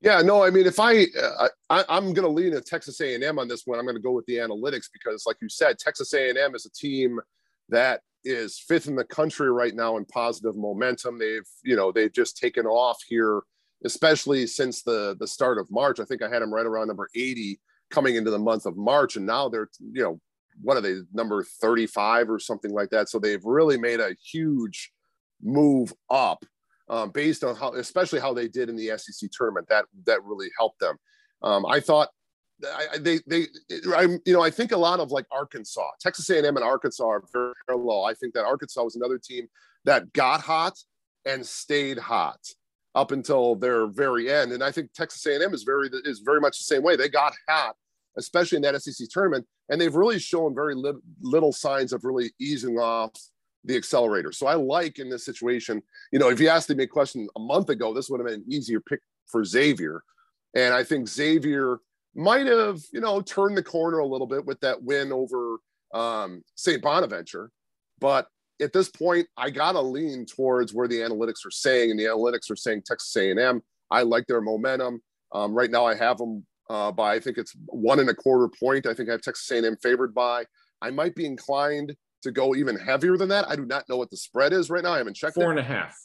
Yeah, 0.00 0.20
no, 0.20 0.44
I 0.44 0.50
mean, 0.50 0.66
if 0.66 0.78
I, 0.78 1.06
uh, 1.20 1.48
I 1.68 1.84
am 1.88 2.12
going 2.12 2.22
to 2.24 2.28
lean 2.28 2.54
at 2.54 2.66
Texas 2.66 3.00
A&M 3.00 3.36
on 3.36 3.48
this 3.48 3.62
one. 3.66 3.80
I'm 3.80 3.84
going 3.84 3.96
to 3.96 4.02
go 4.02 4.12
with 4.12 4.26
the 4.26 4.36
analytics 4.36 4.86
because, 4.92 5.26
like 5.26 5.38
you 5.42 5.48
said, 5.48 5.76
Texas 5.76 6.14
A&M 6.14 6.54
is 6.54 6.66
a 6.66 6.70
team 6.70 7.18
that 7.68 8.02
is 8.24 8.60
fifth 8.60 8.86
in 8.86 8.94
the 8.94 9.04
country 9.04 9.50
right 9.50 9.74
now 9.74 9.96
in 9.96 10.04
positive 10.04 10.56
momentum. 10.56 11.18
They've, 11.18 11.48
you 11.64 11.74
know, 11.74 11.90
they've 11.90 12.12
just 12.12 12.36
taken 12.36 12.64
off 12.64 12.98
here, 13.08 13.42
especially 13.84 14.46
since 14.46 14.82
the 14.82 15.16
the 15.18 15.26
start 15.26 15.58
of 15.58 15.68
March. 15.68 15.98
I 15.98 16.04
think 16.04 16.22
I 16.22 16.28
had 16.28 16.42
them 16.42 16.54
right 16.54 16.66
around 16.66 16.88
number 16.88 17.08
80 17.16 17.58
coming 17.90 18.14
into 18.14 18.30
the 18.30 18.38
month 18.38 18.66
of 18.66 18.76
March, 18.76 19.16
and 19.16 19.26
now 19.26 19.48
they're, 19.48 19.68
you 19.80 20.02
know, 20.02 20.20
what 20.62 20.76
are 20.76 20.80
they, 20.80 20.96
number 21.12 21.44
35 21.60 22.30
or 22.30 22.38
something 22.38 22.72
like 22.72 22.90
that? 22.90 23.08
So 23.08 23.18
they've 23.18 23.44
really 23.44 23.78
made 23.78 24.00
a 24.00 24.14
huge 24.32 24.92
move 25.42 25.92
up 26.10 26.44
um, 26.88 27.10
based 27.10 27.44
on 27.44 27.54
how, 27.56 27.72
especially 27.74 28.20
how 28.20 28.32
they 28.32 28.48
did 28.48 28.68
in 28.68 28.76
the 28.76 28.96
SEC 28.96 29.30
tournament. 29.32 29.68
That 29.68 29.84
that 30.06 30.24
really 30.24 30.48
helped 30.58 30.80
them. 30.80 30.96
Um, 31.42 31.66
I 31.66 31.80
thought 31.80 32.08
I, 32.64 32.98
they 32.98 33.20
they 33.26 33.46
I 33.94 34.18
you 34.24 34.32
know 34.32 34.42
I 34.42 34.50
think 34.50 34.72
a 34.72 34.76
lot 34.76 35.00
of 35.00 35.10
like 35.10 35.26
Arkansas, 35.30 35.90
Texas 36.00 36.28
A&M, 36.30 36.56
and 36.56 36.64
Arkansas 36.64 37.04
are 37.04 37.22
very 37.32 37.52
parallel. 37.66 38.04
I 38.04 38.14
think 38.14 38.34
that 38.34 38.44
Arkansas 38.44 38.82
was 38.82 38.96
another 38.96 39.18
team 39.18 39.48
that 39.84 40.12
got 40.12 40.40
hot 40.40 40.78
and 41.24 41.44
stayed 41.44 41.98
hot 41.98 42.40
up 42.94 43.12
until 43.12 43.54
their 43.54 43.86
very 43.86 44.30
end. 44.30 44.52
And 44.52 44.64
I 44.64 44.72
think 44.72 44.92
Texas 44.92 45.24
A&M 45.26 45.54
is 45.54 45.62
very 45.62 45.90
is 46.04 46.20
very 46.20 46.40
much 46.40 46.58
the 46.58 46.64
same 46.64 46.82
way. 46.82 46.96
They 46.96 47.08
got 47.08 47.34
hot, 47.48 47.76
especially 48.18 48.56
in 48.56 48.62
that 48.62 48.80
SEC 48.82 49.08
tournament, 49.10 49.46
and 49.68 49.80
they've 49.80 49.94
really 49.94 50.18
shown 50.18 50.54
very 50.54 50.74
li- 50.74 50.92
little 51.20 51.52
signs 51.52 51.92
of 51.92 52.04
really 52.04 52.30
easing 52.38 52.76
off 52.78 53.12
the 53.64 53.76
accelerator. 53.76 54.32
So 54.32 54.46
I 54.46 54.54
like 54.54 54.98
in 54.98 55.08
this 55.08 55.24
situation, 55.24 55.82
you 56.12 56.18
know, 56.18 56.28
if 56.28 56.40
you 56.40 56.48
asked 56.48 56.70
me 56.70 56.84
a 56.84 56.86
question 56.86 57.28
a 57.36 57.40
month 57.40 57.68
ago, 57.68 57.92
this 57.92 58.08
would 58.08 58.20
have 58.20 58.26
been 58.26 58.40
an 58.40 58.52
easier 58.52 58.80
pick 58.80 59.00
for 59.26 59.44
Xavier. 59.44 60.02
And 60.54 60.74
I 60.74 60.84
think 60.84 61.08
Xavier 61.08 61.78
might 62.14 62.46
have, 62.46 62.80
you 62.92 63.00
know, 63.00 63.20
turned 63.20 63.56
the 63.56 63.62
corner 63.62 63.98
a 63.98 64.06
little 64.06 64.26
bit 64.26 64.44
with 64.44 64.60
that 64.60 64.82
win 64.82 65.12
over 65.12 65.58
um, 65.94 66.42
St. 66.56 66.82
Bonaventure. 66.82 67.50
But 68.00 68.28
at 68.60 68.72
this 68.72 68.88
point, 68.88 69.28
I 69.36 69.50
got 69.50 69.72
to 69.72 69.80
lean 69.80 70.26
towards 70.26 70.74
where 70.74 70.88
the 70.88 71.00
analytics 71.00 71.46
are 71.46 71.50
saying, 71.50 71.90
and 71.90 71.98
the 71.98 72.04
analytics 72.04 72.50
are 72.50 72.56
saying 72.56 72.82
Texas 72.86 73.14
A&M. 73.16 73.62
I 73.90 74.02
like 74.02 74.26
their 74.26 74.40
momentum. 74.40 75.00
Um, 75.32 75.52
right 75.54 75.70
now, 75.70 75.84
I 75.84 75.94
have 75.94 76.18
them 76.18 76.44
uh, 76.68 76.92
by 76.92 77.14
I 77.14 77.20
think 77.20 77.38
it's 77.38 77.54
one 77.66 78.00
and 78.00 78.10
a 78.10 78.14
quarter 78.14 78.48
point. 78.48 78.86
I 78.86 78.94
think 78.94 79.08
I 79.08 79.12
have 79.12 79.22
Texas 79.22 79.50
A&M 79.50 79.76
favored 79.82 80.14
by. 80.14 80.44
I 80.80 80.90
might 80.90 81.14
be 81.14 81.26
inclined 81.26 81.96
to 82.22 82.30
go 82.30 82.54
even 82.54 82.76
heavier 82.78 83.16
than 83.16 83.28
that. 83.28 83.48
I 83.48 83.56
do 83.56 83.64
not 83.64 83.88
know 83.88 83.96
what 83.96 84.10
the 84.10 84.16
spread 84.16 84.52
is 84.52 84.70
right 84.70 84.82
now. 84.82 84.92
I 84.92 84.98
haven't 84.98 85.16
checked. 85.16 85.34
Four 85.34 85.52
it. 85.52 85.58
a 85.58 85.62
half. 85.62 85.96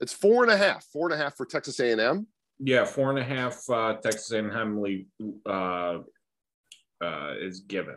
It's 0.00 0.12
four 0.12 0.42
and 0.44 0.52
a 0.52 0.56
half. 0.56 0.84
Four 0.92 1.10
and 1.10 1.20
a 1.20 1.22
half 1.22 1.36
for 1.36 1.44
Texas 1.44 1.80
A&M. 1.80 2.26
Yeah, 2.60 2.84
four 2.84 3.10
and 3.10 3.18
a 3.18 3.24
half. 3.24 3.68
Uh, 3.68 3.94
Texas 3.94 4.30
A&M 4.32 5.04
uh, 5.46 5.50
uh, 5.50 7.34
is 7.40 7.60
given. 7.60 7.96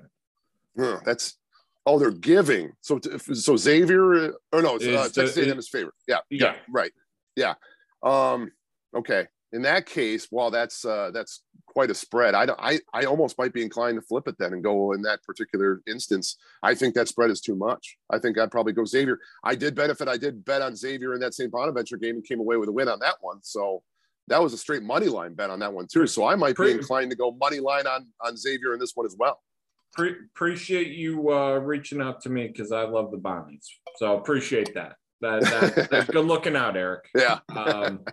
Huh, 0.77 0.99
that's 1.05 1.37
oh, 1.85 1.99
they're 1.99 2.11
giving. 2.11 2.71
So 2.81 2.99
so 3.33 3.57
Xavier. 3.57 4.33
Oh 4.53 4.59
no, 4.59 4.75
uh, 4.75 5.09
Texas 5.09 5.37
A&M 5.37 5.57
is 5.57 5.67
favorite. 5.67 5.95
Yeah, 6.07 6.19
yeah, 6.29 6.45
yeah, 6.45 6.55
right. 6.69 6.91
Yeah. 7.35 7.53
Um. 8.03 8.51
Okay. 8.95 9.27
In 9.53 9.63
that 9.63 9.85
case, 9.85 10.27
while 10.29 10.51
that's 10.51 10.85
uh, 10.85 11.11
that's 11.13 11.43
quite 11.71 11.89
a 11.89 11.95
spread. 11.95 12.35
I, 12.35 12.47
I, 12.59 12.79
I 12.93 13.05
almost 13.05 13.37
might 13.37 13.53
be 13.53 13.61
inclined 13.61 13.97
to 13.97 14.01
flip 14.01 14.27
it 14.27 14.35
then 14.37 14.53
and 14.53 14.63
go 14.63 14.91
in 14.91 15.01
that 15.03 15.23
particular 15.23 15.81
instance. 15.87 16.37
I 16.61 16.75
think 16.75 16.95
that 16.95 17.07
spread 17.07 17.31
is 17.31 17.39
too 17.39 17.55
much. 17.55 17.97
I 18.09 18.19
think 18.19 18.37
I'd 18.37 18.51
probably 18.51 18.73
go 18.73 18.83
Xavier. 18.83 19.19
I 19.43 19.55
did 19.55 19.73
benefit. 19.73 20.07
I 20.09 20.17
did 20.17 20.43
bet 20.43 20.61
on 20.61 20.75
Xavier 20.75 21.13
in 21.13 21.21
that 21.21 21.33
St. 21.33 21.51
Bonaventure 21.51 21.97
game 21.97 22.15
and 22.15 22.25
came 22.25 22.39
away 22.39 22.57
with 22.57 22.67
a 22.67 22.73
win 22.73 22.89
on 22.89 22.99
that 22.99 23.15
one. 23.21 23.39
So 23.41 23.83
that 24.27 24.41
was 24.41 24.53
a 24.53 24.57
straight 24.57 24.83
money 24.83 25.07
line 25.07 25.33
bet 25.33 25.49
on 25.49 25.59
that 25.59 25.73
one 25.73 25.87
too. 25.87 26.07
So 26.07 26.25
I 26.25 26.35
might 26.35 26.57
be 26.57 26.71
inclined 26.71 27.09
to 27.11 27.17
go 27.17 27.31
money 27.31 27.59
line 27.59 27.87
on 27.87 28.07
on 28.19 28.35
Xavier 28.35 28.73
in 28.73 28.79
this 28.79 28.91
one 28.93 29.05
as 29.05 29.15
well. 29.17 29.41
Pre- 29.93 30.15
appreciate 30.33 30.87
you 30.87 31.31
uh, 31.31 31.57
reaching 31.57 32.01
out 32.01 32.21
to 32.21 32.29
me 32.29 32.47
because 32.47 32.71
I 32.71 32.83
love 32.83 33.11
the 33.11 33.17
Bonnies. 33.17 33.67
So 33.97 34.17
appreciate 34.17 34.73
that. 34.73 34.95
That, 35.21 35.41
that 35.43 35.89
that's 35.89 36.09
good 36.11 36.25
looking 36.25 36.55
out, 36.55 36.75
Erik. 36.75 37.09
Yeah. 37.15 37.39
um, 37.55 38.03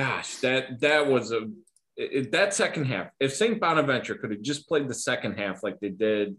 gosh, 0.00 0.36
that 0.36 0.80
that 0.80 1.06
was 1.06 1.32
a 1.32 1.50
it, 1.96 2.32
that 2.32 2.54
second 2.54 2.86
half. 2.86 3.08
If 3.20 3.34
St. 3.34 3.60
Bonaventure 3.60 4.14
could 4.14 4.30
have 4.30 4.40
just 4.40 4.66
played 4.66 4.88
the 4.88 4.94
second 4.94 5.38
half 5.38 5.62
like 5.62 5.78
they 5.80 5.90
did, 5.90 6.36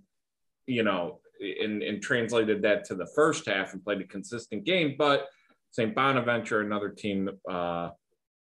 you 0.65 0.83
know, 0.83 1.19
and, 1.39 1.83
and 1.83 2.01
translated 2.01 2.63
that 2.63 2.85
to 2.85 2.95
the 2.95 3.05
first 3.15 3.45
half 3.45 3.73
and 3.73 3.83
played 3.83 4.01
a 4.01 4.05
consistent 4.05 4.63
game, 4.63 4.95
but 4.97 5.27
St. 5.71 5.93
Bonaventure, 5.93 6.61
another 6.61 6.89
team, 6.89 7.29
uh, 7.49 7.89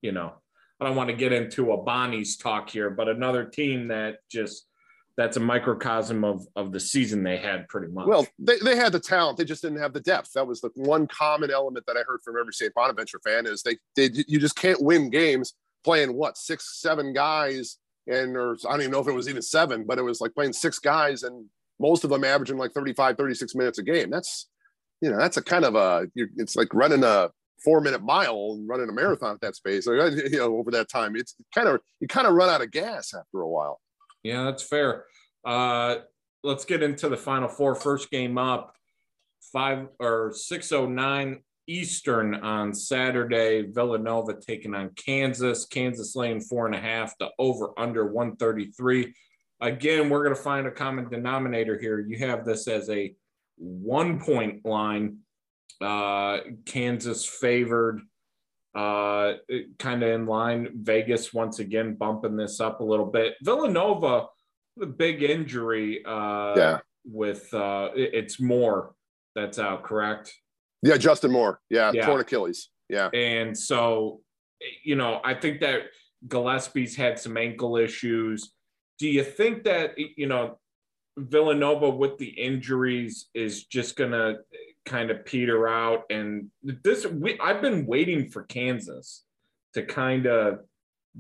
you 0.02 0.12
know, 0.12 0.34
I 0.80 0.86
don't 0.86 0.98
want 0.98 1.10
to 1.10 1.16
get 1.16 1.32
into 1.32 1.72
a 1.72 1.82
Bonnie's 1.82 2.36
talk 2.36 2.70
here, 2.70 2.90
but 2.90 3.08
another 3.08 3.46
team 3.46 3.88
that 3.88 4.18
just 4.30 4.68
that's 5.18 5.38
a 5.38 5.40
microcosm 5.40 6.24
of 6.24 6.46
of 6.56 6.72
the 6.72 6.80
season 6.80 7.24
they 7.24 7.38
had 7.38 7.68
pretty 7.70 7.88
much. 7.88 8.08
Well, 8.08 8.28
they, 8.38 8.58
they 8.60 8.76
had 8.76 8.92
the 8.92 9.00
talent, 9.00 9.38
they 9.38 9.46
just 9.46 9.62
didn't 9.62 9.80
have 9.80 9.94
the 9.94 10.02
depth. 10.02 10.34
That 10.34 10.46
was 10.46 10.62
the 10.62 10.70
one 10.76 11.08
common 11.08 11.52
element 11.52 11.86
that 11.88 11.98
I 11.98 12.04
heard 12.08 12.22
from 12.24 12.36
every 12.40 12.54
St. 12.54 12.74
Bonaventure 12.74 13.20
fan 13.24 13.46
is 13.46 13.64
they 13.64 13.78
they 13.96 14.10
you 14.28 14.40
just 14.40 14.56
can't 14.56 14.82
win 14.82 15.10
games 15.10 15.54
playing 15.84 16.14
what 16.14 16.38
six, 16.38 16.82
seven 16.82 17.14
guys, 17.14 17.78
and 18.08 18.36
or 18.36 18.58
I 18.68 18.72
don't 18.72 18.82
even 18.82 18.92
know 18.92 19.00
if 19.00 19.08
it 19.08 19.14
was 19.14 19.30
even 19.30 19.42
seven, 19.42 19.86
but 19.86 19.98
it 19.98 20.04
was 20.04 20.20
like 20.20 20.34
playing 20.34 20.54
six 20.54 20.80
guys 20.80 21.24
and 21.24 21.46
most 21.80 22.04
of 22.04 22.10
them 22.10 22.24
averaging 22.24 22.58
like 22.58 22.72
35, 22.72 23.18
36 23.18 23.56
minutes 23.56 23.80
a 23.80 23.84
game. 23.84 24.10
That's 24.10 24.48
you 25.02 25.12
know, 25.12 25.18
that's 25.18 25.38
a 25.38 25.42
kind 25.42 25.66
of 25.66 25.76
a 25.76 26.08
it's 26.16 26.56
like 26.56 26.74
running 26.74 27.04
a 27.04 27.30
four 27.64 27.80
minute 27.82 28.04
mile 28.04 28.52
and 28.54 28.68
running 28.68 28.90
a 28.90 28.94
marathon 28.94 29.36
at 29.36 29.42
that 29.42 29.56
space. 29.56 29.86
you 29.86 30.30
know, 30.32 30.58
over 30.58 30.72
that 30.72 30.90
time, 30.90 31.16
it's 31.16 31.36
kind 31.54 31.68
of 31.68 31.80
you 32.00 32.08
kind 32.08 32.28
of 32.28 32.34
run 32.34 32.50
out 32.50 32.62
of 32.62 32.72
gas 32.72 33.14
after 33.14 33.40
a 33.40 33.48
while. 33.48 33.80
Yeah, 34.26 34.46
that's 34.46 34.64
fair. 34.64 35.06
Uh, 35.46 35.98
let's 36.44 36.66
get 36.66 36.82
into 36.82 37.10
the 37.10 37.16
final 37.18 37.48
four. 37.48 37.76
First 37.76 38.10
game 38.10 38.40
up, 38.40 38.74
five 39.54 39.88
or 40.00 40.34
six 40.34 40.72
oh 40.72 40.88
nine 40.88 41.44
Eastern 41.68 42.34
on 42.34 42.74
Saturday. 42.74 43.68
Villanova 43.72 44.34
taking 44.34 44.74
on 44.74 44.90
Kansas. 44.96 45.68
Kansas 45.68 46.16
laying 46.16 46.42
four 46.42 46.66
and 46.66 46.74
a 46.74 46.80
half. 46.80 47.14
The 47.20 47.30
over 47.38 47.70
under 47.78 48.08
one 48.08 48.36
thirty 48.36 48.72
three. 48.72 49.14
Again, 49.62 50.10
we're 50.10 50.24
going 50.24 50.36
to 50.36 50.42
find 50.42 50.66
a 50.66 50.72
common 50.72 51.08
denominator 51.08 51.78
here. 51.78 52.00
You 52.00 52.18
have 52.18 52.46
this 52.46 52.68
as 52.68 52.90
a 52.90 53.14
one 53.58 54.20
point 54.20 54.66
line 54.66 55.20
uh, 55.82 56.40
Kansas 56.66 57.28
favored, 57.28 58.02
uh, 58.76 59.34
kind 59.80 60.04
of 60.04 60.10
in 60.10 60.26
line. 60.26 60.70
Vegas 60.76 61.34
once 61.34 61.60
again 61.60 61.96
bumping 61.96 62.36
this 62.36 62.60
up 62.60 62.82
a 62.82 62.84
little 62.84 63.06
bit. 63.06 63.36
Villanova, 63.42 64.28
the 64.78 64.86
big 64.86 65.24
injury. 65.24 66.04
Uh, 66.06 66.54
yeah. 66.56 66.80
With 67.08 67.54
uh, 67.54 67.90
it's 67.94 68.40
more 68.40 68.96
that's 69.36 69.60
out, 69.60 69.84
correct? 69.84 70.34
Yeah, 70.82 70.98
Justin 70.98 71.32
Moore. 71.32 71.60
Yeah, 71.70 71.92
yeah. 71.94 72.06
torn 72.06 72.22
Achilles. 72.22 72.70
Yeah. 72.90 73.10
And 73.10 73.56
so, 73.58 74.22
you 74.84 74.96
know, 74.96 75.22
I 75.24 75.36
think 75.36 75.60
that 75.62 75.84
Gillespie's 76.28 76.96
had 76.96 77.20
some 77.20 77.38
ankle 77.38 77.78
issues. 77.78 78.54
Do 78.98 79.08
you 79.08 79.24
think 79.24 79.64
that 79.66 79.94
you 79.98 80.28
know 80.28 80.58
Villanova 81.18 81.90
with 81.90 82.18
the 82.18 82.28
injuries 82.28 83.28
is 83.34 83.66
just 83.66 83.96
going 83.96 84.12
to 84.12 84.38
kind 84.86 85.12
of 85.12 85.26
peter 85.26 85.68
out. 85.68 86.04
And 86.10 86.50
this, 86.62 87.06
we, 87.06 87.40
I've 87.40 87.62
been 87.62 87.86
waiting 87.86 88.30
for 88.30 88.44
Kansas 88.44 89.24
to 89.74 89.84
kind 89.84 90.26
of 90.26 90.60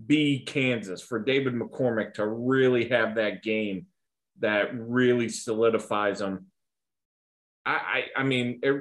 be 0.07 0.39
Kansas, 0.45 1.01
for 1.01 1.19
David 1.19 1.53
McCormack 1.53 2.15
to 2.15 2.27
really 2.27 2.89
have 2.89 3.15
that 3.15 3.43
game 3.43 3.88
that 4.39 4.69
really 4.74 5.29
solidifies 5.29 6.19
them. 6.19 6.48
I, 7.65 7.72
I, 7.74 8.03
I 8.17 8.24
mean, 8.24 8.60
it, 8.62 8.75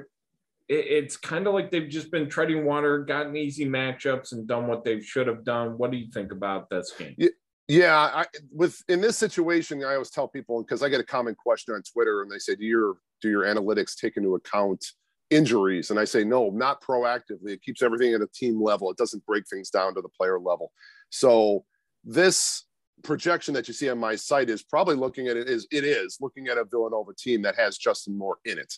it, 0.67 0.85
it's 0.87 1.17
kind 1.17 1.47
of 1.47 1.53
like 1.53 1.71
they've 1.71 1.89
just 1.89 2.11
been 2.11 2.29
treading 2.29 2.65
water, 2.65 2.99
gotten 2.99 3.35
easy 3.35 3.65
matchups, 3.65 4.33
and 4.33 4.47
done 4.47 4.67
what 4.67 4.83
they 4.83 4.99
should 5.01 5.27
have 5.27 5.43
done. 5.43 5.77
What 5.77 5.91
do 5.91 5.97
you 5.97 6.11
think 6.11 6.31
about 6.31 6.69
this 6.69 6.93
game? 6.97 7.15
Yeah. 7.17 7.29
Yeah, 7.67 7.97
I, 7.97 8.25
with 8.51 8.83
in 8.89 9.01
this 9.01 9.17
situation, 9.17 9.83
I 9.83 9.93
always 9.93 10.11
tell 10.11 10.27
people 10.27 10.61
because 10.61 10.83
I 10.83 10.89
get 10.89 10.99
a 10.99 11.03
common 11.03 11.33
question 11.33 11.73
on 11.73 11.81
Twitter, 11.81 12.21
and 12.21 12.29
they 12.29 12.37
say, 12.37 12.55
"Do 12.55 12.63
your 12.63 12.97
do 13.25 13.31
your 13.31 13.43
analytics 13.43 13.95
take 13.95 14.17
into 14.17 14.35
account 14.35 14.85
injuries?" 15.29 15.89
And 15.89 15.99
I 15.99 16.05
say, 16.05 16.23
"No, 16.23 16.49
not 16.49 16.81
proactively. 16.81 17.51
It 17.51 17.61
keeps 17.61 17.81
everything 17.81 18.13
at 18.13 18.21
a 18.21 18.27
team 18.27 18.61
level. 18.61 18.89
It 18.91 18.97
doesn't 18.97 19.25
break 19.25 19.47
things 19.47 19.69
down 19.69 19.95
to 19.95 20.01
the 20.01 20.09
player 20.09 20.39
level." 20.39 20.71
So 21.09 21.65
this 22.03 22.65
projection 23.03 23.53
that 23.53 23.67
you 23.67 23.73
see 23.73 23.89
on 23.89 23.99
my 23.99 24.15
site 24.15 24.49
is 24.49 24.63
probably 24.63 24.95
looking 24.95 25.27
at 25.27 25.37
it 25.37 25.49
is 25.49 25.67
it 25.71 25.83
is 25.83 26.17
looking 26.21 26.47
at 26.47 26.57
a 26.57 26.65
Villanova 26.65 27.13
team 27.17 27.41
that 27.43 27.55
has 27.55 27.77
Justin 27.77 28.17
Moore 28.17 28.37
in 28.45 28.57
it. 28.57 28.73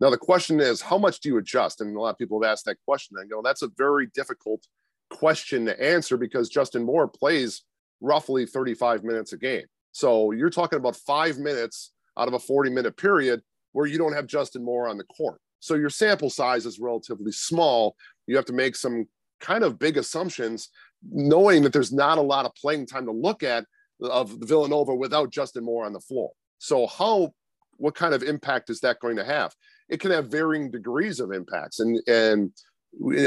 Now 0.00 0.10
the 0.10 0.18
question 0.18 0.60
is, 0.60 0.80
how 0.80 0.98
much 0.98 1.20
do 1.20 1.28
you 1.28 1.38
adjust? 1.38 1.80
And 1.80 1.96
a 1.96 2.00
lot 2.00 2.10
of 2.10 2.18
people 2.18 2.42
have 2.42 2.50
asked 2.50 2.66
that 2.66 2.78
question. 2.84 3.16
I 3.20 3.24
go, 3.24 3.40
that's 3.42 3.62
a 3.62 3.70
very 3.76 4.08
difficult 4.08 4.66
question 5.10 5.66
to 5.66 5.82
answer 5.82 6.16
because 6.16 6.48
Justin 6.48 6.84
Moore 6.84 7.08
plays 7.08 7.62
roughly 8.00 8.46
35 8.46 9.04
minutes 9.04 9.32
a 9.32 9.38
game. 9.38 9.64
So 9.92 10.32
you're 10.32 10.50
talking 10.50 10.78
about 10.78 10.96
five 10.96 11.38
minutes 11.38 11.92
out 12.18 12.28
of 12.28 12.34
a 12.34 12.38
40 12.38 12.70
minute 12.70 12.96
period 12.96 13.42
where 13.76 13.84
you 13.84 13.98
don't 13.98 14.14
have 14.14 14.26
Justin 14.26 14.64
Moore 14.64 14.88
on 14.88 14.96
the 14.96 15.04
court. 15.04 15.38
So 15.60 15.74
your 15.74 15.90
sample 15.90 16.30
size 16.30 16.64
is 16.64 16.78
relatively 16.78 17.30
small. 17.30 17.94
You 18.26 18.34
have 18.36 18.46
to 18.46 18.54
make 18.54 18.74
some 18.74 19.06
kind 19.38 19.62
of 19.62 19.78
big 19.78 19.98
assumptions, 19.98 20.70
knowing 21.06 21.62
that 21.62 21.74
there's 21.74 21.92
not 21.92 22.16
a 22.16 22.22
lot 22.22 22.46
of 22.46 22.54
playing 22.54 22.86
time 22.86 23.04
to 23.04 23.12
look 23.12 23.42
at 23.42 23.66
of 24.00 24.30
Villanova 24.40 24.94
without 24.94 25.30
Justin 25.30 25.62
Moore 25.62 25.84
on 25.84 25.92
the 25.92 26.00
floor. 26.00 26.30
So 26.56 26.86
how 26.86 27.34
what 27.76 27.94
kind 27.94 28.14
of 28.14 28.22
impact 28.22 28.70
is 28.70 28.80
that 28.80 28.98
going 29.00 29.16
to 29.16 29.24
have? 29.24 29.52
It 29.90 30.00
can 30.00 30.10
have 30.10 30.28
varying 30.28 30.70
degrees 30.70 31.20
of 31.20 31.32
impacts. 31.32 31.78
And 31.78 32.00
and 32.08 32.52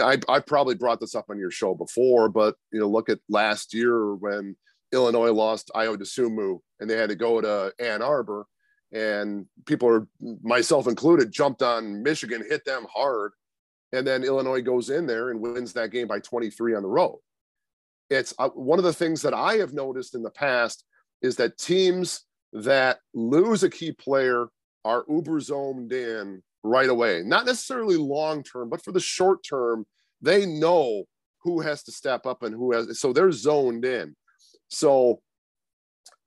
I, 0.02 0.18
I 0.28 0.40
probably 0.40 0.74
brought 0.74 1.00
this 1.00 1.14
up 1.14 1.26
on 1.30 1.38
your 1.38 1.52
show 1.52 1.76
before, 1.76 2.28
but 2.28 2.56
you 2.72 2.80
know, 2.80 2.90
look 2.90 3.08
at 3.08 3.20
last 3.30 3.72
year 3.72 4.16
when 4.16 4.56
Illinois 4.92 5.32
lost 5.32 5.70
Ayo 5.76 5.96
Dosunmu 5.96 6.58
and 6.80 6.90
they 6.90 6.98
had 6.98 7.10
to 7.10 7.16
go 7.16 7.40
to 7.40 7.72
Ann 7.78 8.02
Arbor, 8.02 8.48
and 8.92 9.46
people 9.66 9.88
are 9.88 10.08
myself 10.42 10.88
included 10.88 11.32
jumped 11.32 11.62
on 11.62 12.02
Michigan, 12.02 12.44
hit 12.48 12.66
them 12.66 12.88
hard, 12.94 13.34
and 13.92 14.06
then 14.06 14.24
Illinois 14.24 14.62
goes 14.62 14.90
in 14.90 15.06
there 15.06 15.30
and 15.30 15.40
wins 15.40 15.74
that 15.74 15.92
game 15.92 16.08
by 16.08 16.20
23 16.20 16.76
on 16.76 16.84
the 16.84 16.90
road. 16.90 17.20
It's 18.10 18.34
uh, 18.40 18.50
one 18.50 18.80
of 18.80 18.86
the 18.86 18.94
things 18.94 19.22
that 19.22 19.34
I 19.34 19.56
have 19.56 19.74
noticed 19.74 20.16
in 20.16 20.24
the 20.24 20.32
past 20.32 20.84
is 21.22 21.36
that 21.36 21.58
teams 21.58 22.26
that 22.54 23.00
lose 23.14 23.64
a 23.64 23.70
key 23.70 23.92
player 23.92 24.48
are 24.86 25.06
uber 25.08 25.40
zoned 25.40 25.94
in 25.94 26.42
right 26.64 26.90
away. 26.90 27.22
Not 27.24 27.46
necessarily 27.46 27.98
long 27.98 28.44
term, 28.44 28.70
but 28.70 28.84
for 28.84 28.92
the 28.92 29.00
short 29.00 29.44
term, 29.44 29.86
they 30.22 30.46
know 30.46 31.04
who 31.44 31.62
has 31.62 31.84
to 31.84 31.92
step 31.92 32.26
up 32.26 32.44
and 32.44 32.54
who 32.54 32.74
has. 32.74 33.00
So 33.00 33.14
they're 33.14 33.32
zoned 33.32 33.86
in. 33.86 34.16
So, 34.70 35.22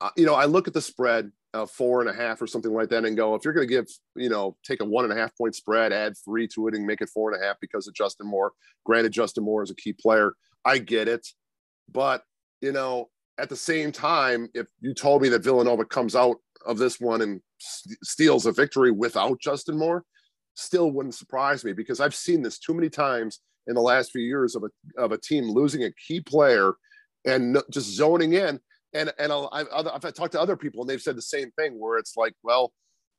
uh, 0.01 0.11
you 0.17 0.27
know, 0.27 0.35
I 0.35 0.47
look 0.47 0.69
at 0.69 0.75
the 0.75 0.81
spread, 0.81 1.31
uh, 1.55 1.67
four 1.67 2.01
and 2.01 2.09
a 2.09 2.13
half 2.13 2.41
or 2.41 2.47
something 2.47 2.73
like 2.73 2.89
that, 2.89 3.05
and 3.05 3.17
go, 3.17 3.35
if 3.35 3.45
you're 3.45 3.55
going 3.55 3.67
to 3.67 3.73
give, 3.73 3.87
you 4.17 4.29
know, 4.29 4.57
take 4.65 4.81
a 4.81 4.85
one 4.85 5.05
and 5.05 5.13
a 5.13 5.17
half 5.17 5.37
point 5.37 5.55
spread, 5.55 5.93
add 5.93 6.15
three 6.25 6.49
to 6.49 6.69
it, 6.69 6.75
and 6.75 6.87
make 6.87 7.01
it 7.01 7.11
four 7.11 7.33
and 7.33 7.43
a 7.43 7.47
half 7.47 7.57
because 7.61 7.87
of 7.87 7.95
Justin 7.95 8.27
Moore. 8.27 8.53
Granted, 8.85 9.13
Justin 9.13 9.45
Moore 9.45 9.63
is 9.63 9.71
a 9.71 9.77
key 9.77 9.93
player. 9.93 10.35
I 10.65 10.79
get 10.79 11.09
it, 11.09 11.27
but 11.91 12.23
you 12.61 12.73
know, 12.73 13.11
at 13.39 13.49
the 13.49 13.57
same 13.57 13.93
time, 13.93 14.49
if 14.55 14.67
you 14.81 14.95
told 14.95 15.23
me 15.23 15.29
that 15.31 15.45
Villanova 15.45 15.85
comes 15.85 16.15
out 16.15 16.37
of 16.65 16.79
this 16.79 17.01
one 17.01 17.23
and 17.23 17.41
steals 17.59 18.47
a 18.47 18.53
victory 18.53 18.91
without 18.91 19.41
Justin 19.41 19.79
Moore, 19.79 20.05
still 20.55 20.91
wouldn't 20.91 21.15
surprise 21.15 21.65
me 21.65 21.73
because 21.73 22.01
I've 22.01 22.15
seen 22.15 22.43
this 22.43 22.59
too 22.59 22.75
many 22.75 22.89
times 22.89 23.41
in 23.67 23.75
the 23.75 23.81
last 23.81 24.13
few 24.13 24.23
years 24.23 24.55
of 24.55 24.65
a, 24.65 25.01
of 25.01 25.13
a 25.13 25.19
team 25.19 25.45
losing 25.45 25.85
a 25.85 25.93
key 25.93 26.21
player 26.21 26.75
and 27.25 27.59
just 27.71 27.95
zoning 27.95 28.35
in. 28.35 28.61
And, 28.95 29.13
and 29.19 29.33
I've, 29.33 29.67
I've 29.73 30.15
talked 30.15 30.33
to 30.33 30.41
other 30.41 30.57
people 30.57 30.83
and 30.83 30.91
they've 30.91 31.01
said 31.01 31.17
the 31.17 31.23
same 31.23 31.51
thing 31.53 31.79
where 31.79 31.99
it's 31.99 32.17
like, 32.17 32.35
well, 32.43 32.73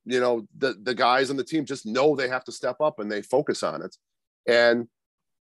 you 0.06 0.20
know, 0.20 0.46
the, 0.58 0.76
the 0.84 0.94
guys 0.94 1.30
on 1.30 1.38
the 1.38 1.44
team 1.44 1.66
just 1.66 1.86
know 1.86 2.16
they 2.16 2.28
have 2.28 2.44
to 2.46 2.52
step 2.52 2.78
up 2.82 3.00
and 3.00 3.12
they 3.12 3.22
focus 3.22 3.64
on 3.64 3.82
it. 3.82 3.96
And 4.48 4.88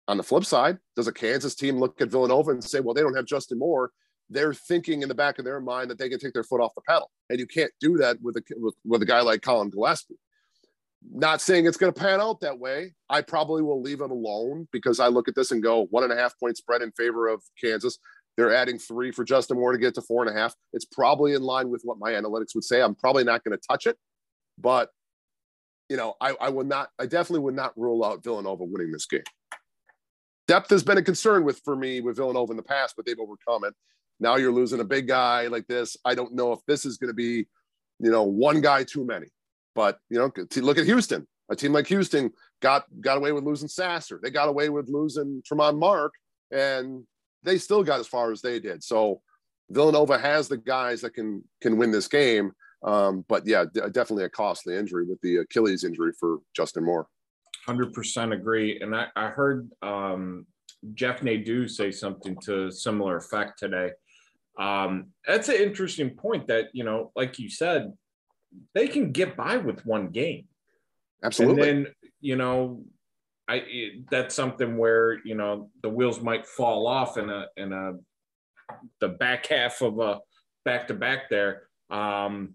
on 0.06 0.16
the 0.16 0.22
flip 0.22 0.44
side, 0.44 0.78
does 0.96 1.08
a 1.08 1.12
Kansas 1.12 1.54
team 1.54 1.78
look 1.78 2.00
at 2.00 2.10
Villanova 2.10 2.52
and 2.52 2.62
say, 2.62 2.80
well, 2.80 2.94
they 2.94 3.00
don't 3.00 3.16
have 3.16 3.26
Justin 3.26 3.58
Moore? 3.58 3.90
They're 4.30 4.54
thinking 4.54 5.02
in 5.02 5.08
the 5.08 5.14
back 5.14 5.38
of 5.38 5.44
their 5.44 5.60
mind 5.60 5.90
that 5.90 5.98
they 5.98 6.08
can 6.08 6.18
take 6.18 6.32
their 6.32 6.44
foot 6.44 6.60
off 6.60 6.74
the 6.74 6.82
pedal. 6.88 7.10
And 7.30 7.38
you 7.38 7.46
can't 7.46 7.72
do 7.80 7.96
that 7.98 8.20
with 8.22 8.36
a, 8.36 8.42
with, 8.56 8.74
with 8.84 9.02
a 9.02 9.06
guy 9.06 9.20
like 9.20 9.42
Collin 9.42 9.70
Gillespie. 9.70 10.14
Not 11.12 11.42
saying 11.42 11.66
it's 11.66 11.76
going 11.76 11.92
to 11.92 12.00
pan 12.00 12.20
out 12.20 12.40
that 12.40 12.58
way. 12.58 12.94
I 13.10 13.20
probably 13.20 13.60
will 13.60 13.82
leave 13.82 14.00
it 14.00 14.10
alone 14.10 14.68
because 14.72 15.00
I 15.00 15.08
look 15.08 15.28
at 15.28 15.34
this 15.34 15.50
and 15.50 15.62
go 15.62 15.86
one 15.90 16.04
and 16.04 16.12
a 16.12 16.16
half 16.16 16.38
point 16.38 16.56
spread 16.56 16.80
in 16.80 16.92
favor 16.92 17.28
of 17.28 17.42
Kansas. 17.62 17.98
They're 18.36 18.54
adding 18.54 18.78
three 18.78 19.12
for 19.12 19.24
Justin 19.24 19.58
Moore 19.58 19.72
to 19.72 19.78
get 19.78 19.94
to 19.94 20.02
four 20.02 20.26
and 20.26 20.36
a 20.36 20.38
half. 20.38 20.54
It's 20.72 20.84
probably 20.84 21.34
in 21.34 21.42
line 21.42 21.68
with 21.70 21.82
what 21.84 21.98
my 21.98 22.12
analytics 22.12 22.54
would 22.54 22.64
say. 22.64 22.82
I'm 22.82 22.94
probably 22.94 23.24
not 23.24 23.44
going 23.44 23.56
to 23.56 23.62
touch 23.68 23.86
it, 23.86 23.96
but 24.58 24.90
you 25.88 25.96
know, 25.96 26.14
I, 26.20 26.34
I 26.40 26.48
would 26.48 26.66
not, 26.66 26.88
I 26.98 27.06
definitely 27.06 27.40
would 27.40 27.54
not 27.54 27.76
rule 27.76 28.04
out 28.04 28.24
Villanova 28.24 28.64
winning 28.64 28.90
this 28.90 29.06
game. 29.06 29.22
Depth 30.48 30.70
has 30.70 30.82
been 30.82 30.98
a 30.98 31.02
concern 31.02 31.44
with 31.44 31.60
for 31.64 31.76
me 31.76 32.00
with 32.00 32.16
Villanova 32.16 32.52
in 32.52 32.56
the 32.56 32.62
past, 32.62 32.94
but 32.96 33.06
they've 33.06 33.18
overcome 33.18 33.64
it. 33.64 33.74
Now 34.20 34.36
you're 34.36 34.52
losing 34.52 34.80
a 34.80 34.84
big 34.84 35.08
guy 35.08 35.46
like 35.46 35.66
this. 35.66 35.96
I 36.04 36.14
don't 36.14 36.34
know 36.34 36.52
if 36.52 36.60
this 36.66 36.84
is 36.84 36.98
going 36.98 37.08
to 37.08 37.14
be, 37.14 37.46
you 38.00 38.10
know, 38.10 38.22
one 38.22 38.60
guy 38.60 38.84
too 38.84 39.04
many. 39.04 39.26
But 39.74 39.98
you 40.08 40.18
know, 40.18 40.30
look 40.62 40.78
at 40.78 40.86
Houston. 40.86 41.26
A 41.50 41.56
team 41.56 41.72
like 41.72 41.86
Houston 41.88 42.30
got 42.62 42.84
got 43.00 43.18
away 43.18 43.32
with 43.32 43.44
losing 43.44 43.68
Sasser. 43.68 44.20
They 44.22 44.30
got 44.30 44.48
away 44.48 44.68
with 44.68 44.88
losing 44.88 45.42
Tramon 45.50 45.78
Mark, 45.78 46.12
and 46.50 47.04
they 47.44 47.58
still 47.58 47.82
got 47.82 48.00
as 48.00 48.06
far 48.06 48.32
as 48.32 48.40
they 48.40 48.58
did. 48.58 48.82
So 48.82 49.20
Villanova 49.70 50.18
has 50.18 50.48
the 50.48 50.56
guys 50.56 51.00
that 51.02 51.14
can 51.14 51.42
can 51.60 51.76
win 51.76 51.90
this 51.90 52.08
game. 52.08 52.52
Um, 52.82 53.24
but 53.28 53.46
yeah, 53.46 53.64
d- 53.72 53.80
definitely 53.92 54.24
a 54.24 54.28
costly 54.28 54.76
injury 54.76 55.06
with 55.06 55.20
the 55.22 55.38
Achilles 55.38 55.84
injury 55.84 56.12
for 56.18 56.38
Justin 56.54 56.84
Moore. 56.84 57.06
Hundred 57.66 57.94
percent 57.94 58.32
agree. 58.32 58.78
And 58.80 58.94
I, 58.94 59.06
I 59.16 59.28
heard 59.28 59.70
um, 59.80 60.46
Jeff 60.92 61.22
Nadeau 61.22 61.66
say 61.66 61.90
something 61.90 62.36
to 62.44 62.70
similar 62.70 63.16
effect 63.16 63.58
today. 63.58 63.92
Um, 64.58 65.06
that's 65.26 65.48
an 65.48 65.56
interesting 65.56 66.10
point. 66.10 66.46
That 66.48 66.66
you 66.72 66.84
know, 66.84 67.10
like 67.16 67.38
you 67.38 67.48
said, 67.48 67.92
they 68.74 68.86
can 68.86 69.12
get 69.12 69.36
by 69.36 69.56
with 69.56 69.84
one 69.86 70.08
game. 70.08 70.46
Absolutely. 71.22 71.70
And 71.70 71.86
then 71.86 71.94
you 72.20 72.36
know, 72.36 72.82
I 73.48 73.56
it, 73.66 74.10
that's 74.10 74.34
something 74.34 74.76
where 74.76 75.18
you 75.24 75.34
know 75.34 75.70
the 75.82 75.88
wheels 75.88 76.20
might 76.20 76.46
fall 76.46 76.86
off 76.86 77.18
in 77.18 77.28
a 77.30 77.46
in 77.56 77.72
a 77.72 77.92
the 79.00 79.08
back 79.08 79.46
half 79.46 79.82
of 79.82 79.98
a 79.98 80.20
back 80.64 80.88
to 80.88 80.94
back 80.94 81.28
there. 81.28 81.68
Um, 81.90 82.54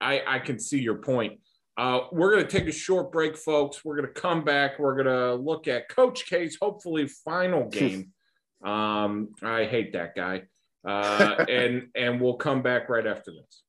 I 0.00 0.22
I 0.26 0.38
can 0.38 0.58
see 0.58 0.78
your 0.78 0.96
point. 0.96 1.40
Uh, 1.76 2.06
we're 2.10 2.30
going 2.30 2.46
to 2.46 2.50
take 2.50 2.68
a 2.68 2.72
short 2.72 3.12
break, 3.12 3.36
folks. 3.36 3.84
We're 3.84 3.96
going 3.96 4.12
to 4.12 4.20
come 4.20 4.44
back. 4.44 4.78
We're 4.78 4.94
going 4.94 5.14
to 5.14 5.34
look 5.34 5.68
at 5.68 5.90
Coach 5.90 6.24
K's 6.24 6.56
hopefully 6.60 7.06
final 7.06 7.68
game. 7.68 8.12
um, 8.64 9.34
I 9.42 9.64
hate 9.64 9.92
that 9.92 10.14
guy, 10.14 10.44
uh, 10.86 11.44
and 11.48 11.88
and 11.94 12.20
we'll 12.20 12.36
come 12.36 12.62
back 12.62 12.88
right 12.88 13.06
after 13.06 13.32
this. 13.32 13.62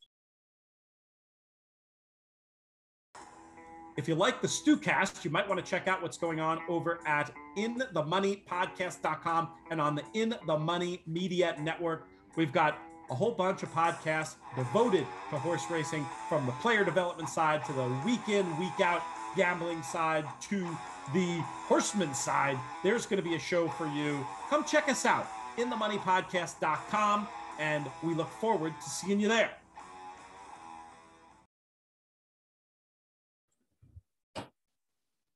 If 3.97 4.07
you 4.07 4.13
like 4.13 4.41
the 4.43 4.47
StuCast, 4.47 5.25
you 5.25 5.31
might 5.31 5.49
want 5.49 5.63
to 5.63 5.65
check 5.67 5.87
out 5.87 6.03
what's 6.03 6.19
going 6.19 6.39
on 6.39 6.61
over 6.69 6.99
at 7.07 7.31
inthemoneypodcast.com 7.57 9.49
and 9.71 9.81
on 9.81 9.95
the 9.95 10.03
In 10.13 10.35
the 10.45 10.55
Money 10.55 11.01
Media 11.07 11.55
Network. 11.59 12.07
We've 12.35 12.53
got 12.53 12.77
a 13.09 13.15
whole 13.15 13.31
bunch 13.31 13.63
of 13.63 13.73
podcasts 13.73 14.35
devoted 14.55 15.07
to 15.31 15.39
horse 15.39 15.63
racing 15.71 16.05
from 16.29 16.45
the 16.45 16.51
player 16.53 16.85
development 16.85 17.27
side 17.27 17.65
to 17.65 17.73
the 17.73 17.91
week 18.05 18.29
in, 18.29 18.45
week 18.59 18.79
out 18.81 19.01
gambling 19.35 19.81
side 19.81 20.25
to 20.41 20.77
the 21.15 21.39
horseman 21.67 22.13
side. 22.13 22.59
There's 22.83 23.07
going 23.07 23.21
to 23.21 23.27
be 23.27 23.35
a 23.35 23.39
show 23.39 23.67
for 23.67 23.87
you. 23.87 24.23
Come 24.49 24.63
check 24.63 24.89
us 24.89 25.07
out 25.07 25.27
in 25.57 25.71
inthemoneypodcast.com 25.71 27.27
and 27.59 27.87
we 28.03 28.13
look 28.13 28.29
forward 28.29 28.73
to 28.79 28.89
seeing 28.89 29.19
you 29.19 29.27
there. 29.27 29.49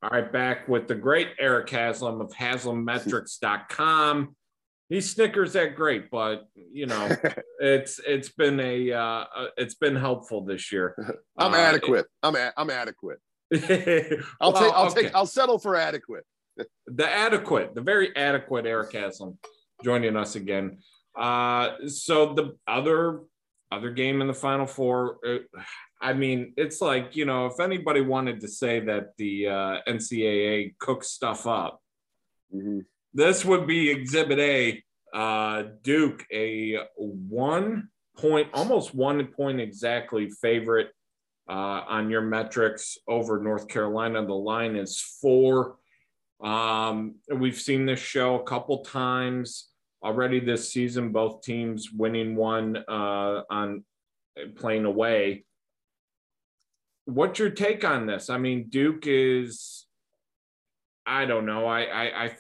All 0.04 0.10
right, 0.10 0.32
back 0.32 0.68
with 0.68 0.88
the 0.88 0.96
great 0.96 1.30
Erik 1.40 1.70
Haslam 1.70 2.22
of 2.22 2.32
haslametrics.com. 2.32 4.36
He 4.90 5.00
snickers 5.00 5.54
that 5.54 5.76
great, 5.76 6.10
but 6.10 6.48
you 6.56 6.88
know, 6.88 7.16
it's 7.60 8.00
it's 8.06 8.30
been 8.30 8.60
a 8.60 8.92
uh, 8.92 9.26
it's 9.58 9.76
been 9.76 9.96
helpful 9.96 10.44
this 10.44 10.72
year. 10.72 10.96
I'm 11.38 11.54
uh, 11.54 11.58
adequate. 11.58 12.00
It, 12.00 12.08
I'm 12.24 12.36
a, 12.36 12.52
I'm 12.58 12.72
adequate. 12.72 13.20
I'll 13.54 14.52
well, 14.52 14.54
take 14.54 14.74
I'll 14.74 14.88
okay. 14.88 15.04
take 15.04 15.16
I'll 15.16 15.28
settle 15.28 15.60
for 15.60 15.76
adequate. 15.76 16.26
the 16.88 17.08
adequate, 17.08 17.76
the 17.76 17.82
very 17.82 18.16
adequate 18.18 18.66
Erik 18.66 18.94
Haslam 18.94 19.38
joining 19.84 20.18
us 20.18 20.36
again. 20.36 20.80
Uh, 21.18 21.74
so 21.88 22.34
the 22.34 22.58
other 22.68 23.22
other 23.72 23.92
game 23.92 24.22
in 24.22 24.28
the 24.28 24.34
final 24.34 24.66
four, 24.66 25.18
uh, 25.26 25.62
I 26.02 26.14
mean, 26.14 26.54
it's 26.58 26.82
like, 26.82 27.16
you 27.16 27.26
know, 27.26 27.46
if 27.46 27.60
anybody 27.60 28.02
wanted 28.02 28.42
to 28.42 28.48
say 28.48 28.80
that 28.80 29.16
the 29.18 29.48
uh, 29.48 29.78
NCAA 29.88 30.76
cooks 30.80 31.10
stuff 31.10 31.46
up, 31.46 31.80
mm-hmm. 32.54 32.80
this 33.14 33.46
would 33.46 33.68
be 33.68 33.92
Exhibit 33.92 34.40
A. 34.40 34.84
Uh, 35.14 35.64
Duke, 35.84 36.26
a 36.32 36.80
one 36.96 37.90
point, 38.18 38.48
almost 38.54 38.96
one 38.96 39.24
point 39.28 39.62
exactly 39.62 40.30
favorite 40.42 40.90
uh, 41.48 41.84
on 41.88 42.10
your 42.10 42.22
metrics 42.22 42.98
over 43.08 43.40
North 43.40 43.68
Carolina. 43.68 44.26
The 44.26 44.34
line 44.34 44.76
is 44.76 45.00
four. 45.22 45.76
Um, 46.44 47.16
we've 47.32 47.60
seen 47.60 47.86
this 47.86 48.00
show 48.00 48.40
a 48.40 48.44
couple 48.44 48.80
times 48.80 49.68
already 50.04 50.40
this 50.40 50.74
season, 50.74 51.12
both 51.12 51.44
teams 51.44 51.92
winning 51.92 52.36
one 52.36 52.78
uh, 52.88 53.42
on 53.52 53.84
playing 54.56 54.86
away 54.86 55.44
what's 57.06 57.40
your 57.40 57.50
take 57.50 57.84
on 57.84 58.06
this? 58.06 58.30
I 58.30 58.38
mean, 58.38 58.68
Duke 58.70 59.06
is, 59.08 59.86
I 61.06 61.26
don't 61.26 61.46
know. 61.46 61.66
I, 61.66 61.82
I, 61.82 62.26
I 62.26 62.36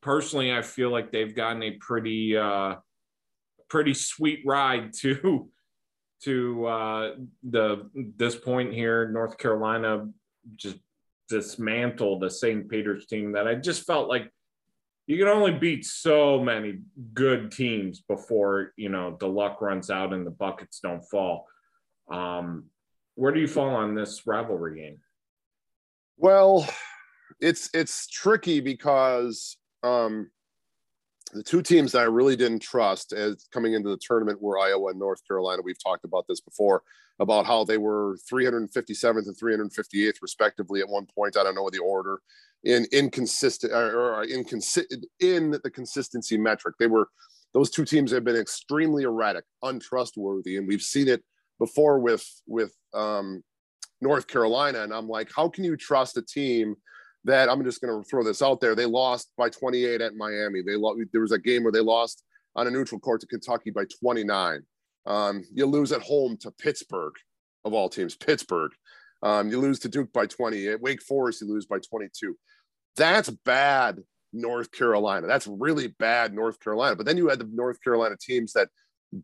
personally, 0.00 0.52
I 0.52 0.62
feel 0.62 0.90
like 0.90 1.10
they've 1.10 1.34
gotten 1.34 1.62
a 1.62 1.72
pretty, 1.72 2.36
uh, 2.36 2.76
pretty 3.68 3.94
sweet 3.94 4.42
ride 4.44 4.92
to, 5.00 5.48
to 6.24 6.66
uh, 6.66 7.14
the 7.42 7.90
this 8.16 8.34
point 8.34 8.72
here. 8.72 9.10
North 9.10 9.36
Carolina 9.38 10.08
just 10.56 10.78
dismantled 11.28 12.22
the 12.22 12.30
St. 12.30 12.68
Peter's 12.68 13.06
team 13.06 13.32
that 13.32 13.46
I 13.46 13.54
just 13.54 13.86
felt 13.86 14.08
like 14.08 14.30
you 15.06 15.18
can 15.18 15.28
only 15.28 15.52
beat 15.52 15.84
so 15.84 16.42
many 16.42 16.80
good 17.12 17.52
teams 17.52 18.00
before 18.00 18.72
you 18.76 18.88
know 18.88 19.16
the 19.20 19.26
luck 19.26 19.60
runs 19.60 19.90
out 19.90 20.12
and 20.12 20.26
the 20.26 20.30
buckets 20.30 20.80
don't 20.80 21.04
fall. 21.04 21.46
Um, 22.10 22.64
where 23.14 23.32
do 23.32 23.40
you 23.40 23.48
fall 23.48 23.74
on 23.74 23.94
this 23.94 24.26
rivalry 24.26 24.76
game? 24.76 24.98
Well, 26.16 26.68
it's 27.40 27.70
it's 27.74 28.06
tricky 28.08 28.60
because 28.60 29.56
um, 29.82 30.30
the 31.32 31.42
two 31.42 31.62
teams 31.62 31.92
that 31.92 32.00
I 32.00 32.04
really 32.04 32.36
didn't 32.36 32.60
trust 32.60 33.12
as 33.12 33.46
coming 33.52 33.74
into 33.74 33.88
the 33.88 33.98
tournament 34.00 34.40
were 34.40 34.58
Iowa 34.58 34.90
and 34.90 34.98
North 34.98 35.26
Carolina. 35.26 35.62
We've 35.62 35.82
talked 35.82 36.04
about 36.04 36.26
this 36.28 36.40
before 36.40 36.82
about 37.20 37.46
how 37.46 37.64
they 37.64 37.78
were 37.78 38.18
357th 38.32 39.26
and 39.26 39.36
358th 39.36 40.16
respectively 40.20 40.80
at 40.80 40.88
one 40.88 41.06
point. 41.14 41.36
I 41.36 41.44
don't 41.44 41.54
know 41.54 41.70
the 41.70 41.78
order 41.78 42.20
in 42.64 42.86
inconsistent 42.92 43.72
or, 43.72 44.24
inconsistent 44.24 45.06
in 45.20 45.52
the 45.62 45.70
consistency 45.70 46.38
metric. 46.38 46.76
They 46.78 46.86
were 46.86 47.08
those 47.52 47.70
two 47.70 47.84
teams 47.84 48.10
have 48.10 48.24
been 48.24 48.36
extremely 48.36 49.04
erratic, 49.04 49.44
untrustworthy, 49.62 50.56
and 50.56 50.66
we've 50.66 50.82
seen 50.82 51.06
it 51.06 51.22
before 51.58 51.98
with 51.98 52.26
with 52.46 52.74
um, 52.92 53.42
North 54.00 54.26
Carolina, 54.26 54.82
and 54.82 54.92
I'm 54.92 55.08
like, 55.08 55.30
how 55.34 55.48
can 55.48 55.64
you 55.64 55.76
trust 55.76 56.16
a 56.16 56.22
team 56.22 56.74
that 57.24 57.48
I'm 57.48 57.64
just 57.64 57.80
going 57.80 58.02
to 58.02 58.08
throw 58.08 58.22
this 58.22 58.42
out 58.42 58.60
there? 58.60 58.74
They 58.74 58.86
lost 58.86 59.30
by 59.36 59.48
28 59.48 60.00
at 60.00 60.14
Miami. 60.14 60.62
They 60.62 60.76
lost. 60.76 61.00
There 61.12 61.22
was 61.22 61.32
a 61.32 61.38
game 61.38 61.62
where 61.62 61.72
they 61.72 61.80
lost 61.80 62.22
on 62.56 62.66
a 62.66 62.70
neutral 62.70 63.00
court 63.00 63.20
to 63.22 63.26
Kentucky 63.26 63.70
by 63.70 63.84
29. 64.00 64.62
Um, 65.06 65.44
you 65.52 65.66
lose 65.66 65.92
at 65.92 66.02
home 66.02 66.36
to 66.38 66.50
Pittsburgh, 66.50 67.14
of 67.64 67.74
all 67.74 67.88
teams, 67.88 68.16
Pittsburgh. 68.16 68.72
Um, 69.22 69.50
you 69.50 69.60
lose 69.60 69.78
to 69.80 69.88
Duke 69.88 70.12
by 70.12 70.26
20. 70.26 70.68
At 70.68 70.80
Wake 70.80 71.02
Forest, 71.02 71.40
you 71.40 71.48
lose 71.48 71.66
by 71.66 71.78
22. 71.78 72.36
That's 72.96 73.30
bad, 73.30 74.00
North 74.32 74.70
Carolina. 74.70 75.26
That's 75.26 75.46
really 75.46 75.88
bad, 75.88 76.34
North 76.34 76.60
Carolina. 76.60 76.96
But 76.96 77.06
then 77.06 77.16
you 77.16 77.28
had 77.28 77.38
the 77.38 77.48
North 77.52 77.82
Carolina 77.82 78.16
teams 78.20 78.52
that 78.52 78.68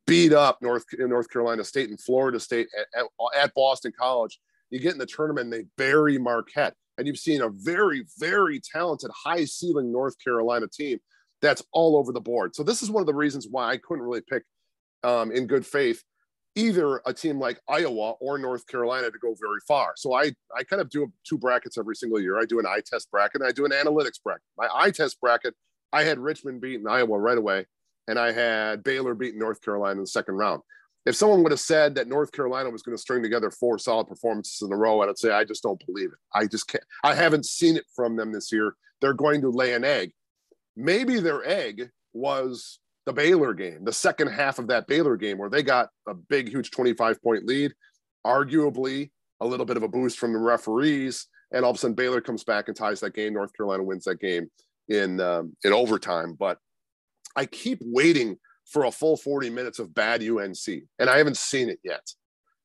beat 0.06 0.32
up 0.32 0.58
North 0.62 0.84
North 0.98 1.30
Carolina 1.30 1.64
State 1.64 1.90
and 1.90 2.00
Florida 2.00 2.38
State 2.40 2.68
at, 2.78 3.00
at, 3.00 3.42
at, 3.42 3.54
Boston 3.54 3.92
College. 3.98 4.38
You 4.70 4.78
get 4.78 4.92
in 4.92 4.98
the 4.98 5.06
tournament 5.06 5.46
and 5.46 5.52
they 5.52 5.64
bury 5.76 6.18
Marquette, 6.18 6.74
and 6.96 7.06
you've 7.06 7.18
seen 7.18 7.42
a 7.42 7.48
very 7.50 8.04
very 8.18 8.60
talented, 8.60 9.10
high 9.24 9.44
ceiling 9.44 9.92
North 9.92 10.14
Carolina 10.22 10.66
team 10.72 10.98
that's 11.42 11.62
all 11.72 11.96
over 11.96 12.12
the 12.12 12.20
board. 12.20 12.54
So 12.54 12.62
this 12.62 12.82
is 12.82 12.90
one 12.90 13.00
of 13.00 13.06
the 13.06 13.14
reasons 13.14 13.48
why 13.50 13.70
I 13.70 13.78
couldn't 13.78 14.04
really 14.04 14.22
pick 14.28 14.42
um, 15.02 15.32
in 15.32 15.46
good 15.46 15.64
faith 15.64 16.02
either 16.56 17.00
a 17.06 17.14
team 17.14 17.38
like 17.38 17.60
Iowa 17.68 18.12
or 18.20 18.36
North 18.36 18.66
Carolina 18.66 19.10
to 19.10 19.18
go 19.18 19.34
very 19.40 19.60
far. 19.66 19.92
So 19.96 20.14
I 20.14 20.32
I 20.56 20.64
kind 20.64 20.82
of 20.82 20.90
do 20.90 21.12
two 21.24 21.38
brackets 21.38 21.78
every 21.78 21.96
single 21.96 22.20
year. 22.20 22.38
I 22.38 22.44
do 22.44 22.58
an 22.58 22.66
eye 22.66 22.82
test 22.84 23.10
bracket 23.10 23.40
and 23.40 23.48
I 23.48 23.52
do 23.52 23.64
an 23.64 23.70
analytics 23.70 24.22
bracket. 24.22 24.42
My 24.56 24.68
eye 24.72 24.90
test 24.90 25.20
bracket, 25.20 25.54
I 25.92 26.02
had 26.02 26.18
Richmond 26.18 26.60
beating 26.60 26.86
Iowa 26.88 27.18
right 27.18 27.38
away 27.38 27.66
and 28.10 28.18
I 28.18 28.32
had 28.32 28.82
Baylor 28.82 29.14
beat 29.14 29.36
North 29.36 29.62
Carolina 29.62 29.92
in 29.92 30.00
the 30.00 30.06
second 30.06 30.34
round. 30.34 30.62
If 31.06 31.14
someone 31.14 31.44
would 31.44 31.52
have 31.52 31.60
said 31.60 31.94
that 31.94 32.08
North 32.08 32.32
Carolina 32.32 32.68
was 32.68 32.82
going 32.82 32.96
to 32.96 33.00
string 33.00 33.22
together 33.22 33.52
four 33.52 33.78
solid 33.78 34.08
performances 34.08 34.60
in 34.60 34.72
a 34.72 34.76
row, 34.76 35.00
I'd 35.00 35.16
say 35.16 35.30
I 35.30 35.44
just 35.44 35.62
don't 35.62 35.82
believe 35.86 36.10
it. 36.10 36.18
I 36.34 36.46
just 36.46 36.66
can't. 36.68 36.84
I 37.04 37.14
haven't 37.14 37.46
seen 37.46 37.76
it 37.76 37.84
from 37.94 38.16
them 38.16 38.32
this 38.32 38.50
year. 38.50 38.74
They're 39.00 39.14
going 39.14 39.40
to 39.42 39.50
lay 39.50 39.74
an 39.74 39.84
egg. 39.84 40.12
Maybe 40.76 41.20
their 41.20 41.46
egg 41.48 41.90
was 42.12 42.80
the 43.06 43.12
Baylor 43.12 43.54
game, 43.54 43.84
the 43.84 43.92
second 43.92 44.28
half 44.28 44.58
of 44.58 44.66
that 44.66 44.88
Baylor 44.88 45.16
game 45.16 45.38
where 45.38 45.48
they 45.48 45.62
got 45.62 45.88
a 46.08 46.14
big, 46.14 46.48
huge 46.48 46.72
25 46.72 47.22
point 47.22 47.46
lead, 47.46 47.72
arguably 48.26 49.10
a 49.40 49.46
little 49.46 49.64
bit 49.64 49.76
of 49.76 49.84
a 49.84 49.88
boost 49.88 50.18
from 50.18 50.32
the 50.32 50.38
referees, 50.38 51.28
and 51.52 51.64
all 51.64 51.70
of 51.70 51.76
a 51.76 51.78
sudden 51.78 51.94
Baylor 51.94 52.20
comes 52.20 52.42
back 52.42 52.66
and 52.66 52.76
ties 52.76 53.00
that 53.00 53.14
game. 53.14 53.34
North 53.34 53.56
Carolina 53.56 53.84
wins 53.84 54.04
that 54.04 54.20
game 54.20 54.50
in 54.88 55.20
um, 55.20 55.56
in 55.64 55.72
overtime. 55.72 56.34
But 56.38 56.58
I 57.36 57.46
keep 57.46 57.78
waiting 57.82 58.36
for 58.66 58.84
a 58.84 58.92
full 58.92 59.16
40 59.16 59.50
minutes 59.50 59.78
of 59.78 59.94
bad 59.94 60.22
UNC, 60.22 60.66
and 60.98 61.10
I 61.10 61.18
haven't 61.18 61.36
seen 61.36 61.68
it 61.68 61.80
yet. 61.82 62.06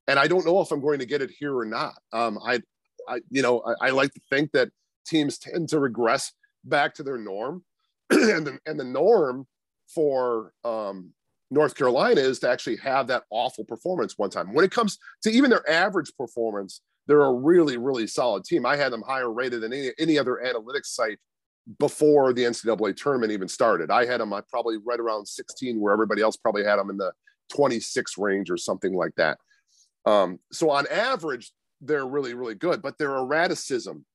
And 0.08 0.20
I 0.20 0.28
don't 0.28 0.46
know 0.46 0.62
if 0.62 0.72
I'm 0.72 0.82
going 0.82 1.00
to 1.00 1.06
get 1.06 1.22
it 1.22 1.32
here 1.32 1.58
or 1.58 1.66
not. 1.66 1.96
Um, 2.14 2.38
I, 2.46 2.62
I, 3.08 3.22
you 3.30 3.42
know, 3.42 3.64
I, 3.82 3.88
I 3.88 3.90
like 3.90 4.14
to 4.14 4.22
think 4.30 4.52
that 4.52 4.70
teams 5.08 5.40
tend 5.40 5.70
to 5.70 5.80
regress 5.80 6.32
back 6.64 6.94
to 6.96 7.04
their 7.04 7.18
norm, 7.18 7.64
and 8.10 8.46
the, 8.46 8.60
and 8.66 8.80
the 8.80 8.84
norm 8.84 9.48
for 9.88 10.52
um, 10.64 11.12
North 11.52 11.76
Carolina 11.76 12.22
is 12.22 12.40
to 12.40 12.50
actually 12.50 12.78
have 12.78 13.08
that 13.08 13.24
awful 13.30 13.64
performance 13.66 14.18
one 14.18 14.30
time. 14.30 14.54
When 14.54 14.66
it 14.66 14.72
comes 14.72 14.98
to 15.24 15.32
even 15.32 15.50
their 15.50 15.68
average 15.70 16.12
performance, 16.18 16.82
they're 17.08 17.24
a 17.24 17.34
really, 17.34 17.78
really 17.78 18.08
solid 18.08 18.46
team. 18.46 18.66
I 18.66 18.76
had 18.76 18.92
them 18.92 19.04
higher 19.06 19.32
rated 19.32 19.62
than 19.62 19.74
any, 19.74 19.92
any 20.00 20.18
other 20.18 20.42
analytics 20.44 20.88
site 20.88 21.20
before 21.80 22.34
the 22.34 22.44
NCAA 22.44 22.96
tournament 22.96 23.32
even 23.32 23.48
started. 23.48 23.90
I 23.90 24.06
had 24.06 24.22
them 24.22 24.34
I 24.34 24.42
probably 24.50 24.78
right 24.86 25.00
around 25.00 25.28
16, 25.28 25.80
where 25.80 25.94
everybody 25.94 26.22
else 26.22 26.38
probably 26.38 26.64
had 26.64 26.78
them 26.78 26.90
in 26.90 26.98
the 26.98 27.12
26 27.54 28.18
range 28.18 28.50
or 28.50 28.58
something 28.58 28.94
like 28.94 29.16
that. 29.16 29.38
Um, 30.06 30.40
so 30.52 30.70
on 30.70 30.86
average, 30.88 31.52
they're 31.82 32.06
really, 32.06 32.34
really 32.34 32.56
good, 32.56 32.82
but 32.82 32.98
their 32.98 33.16
erraticism 33.16 34.06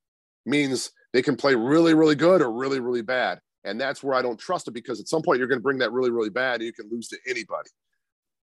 means 0.45 0.91
they 1.13 1.21
can 1.21 1.35
play 1.35 1.55
really, 1.55 1.93
really 1.93 2.15
good 2.15 2.41
or 2.41 2.51
really, 2.51 2.79
really 2.79 3.01
bad. 3.01 3.39
And 3.63 3.79
that's 3.79 4.01
where 4.01 4.15
I 4.15 4.21
don't 4.21 4.39
trust 4.39 4.67
it 4.67 4.73
because 4.73 4.99
at 4.99 5.07
some 5.07 5.21
point 5.21 5.39
you're 5.39 5.47
going 5.47 5.59
to 5.59 5.63
bring 5.63 5.77
that 5.79 5.91
really, 5.91 6.09
really 6.09 6.29
bad 6.29 6.55
and 6.55 6.63
you 6.63 6.73
can 6.73 6.89
lose 6.89 7.07
to 7.09 7.17
anybody. 7.27 7.69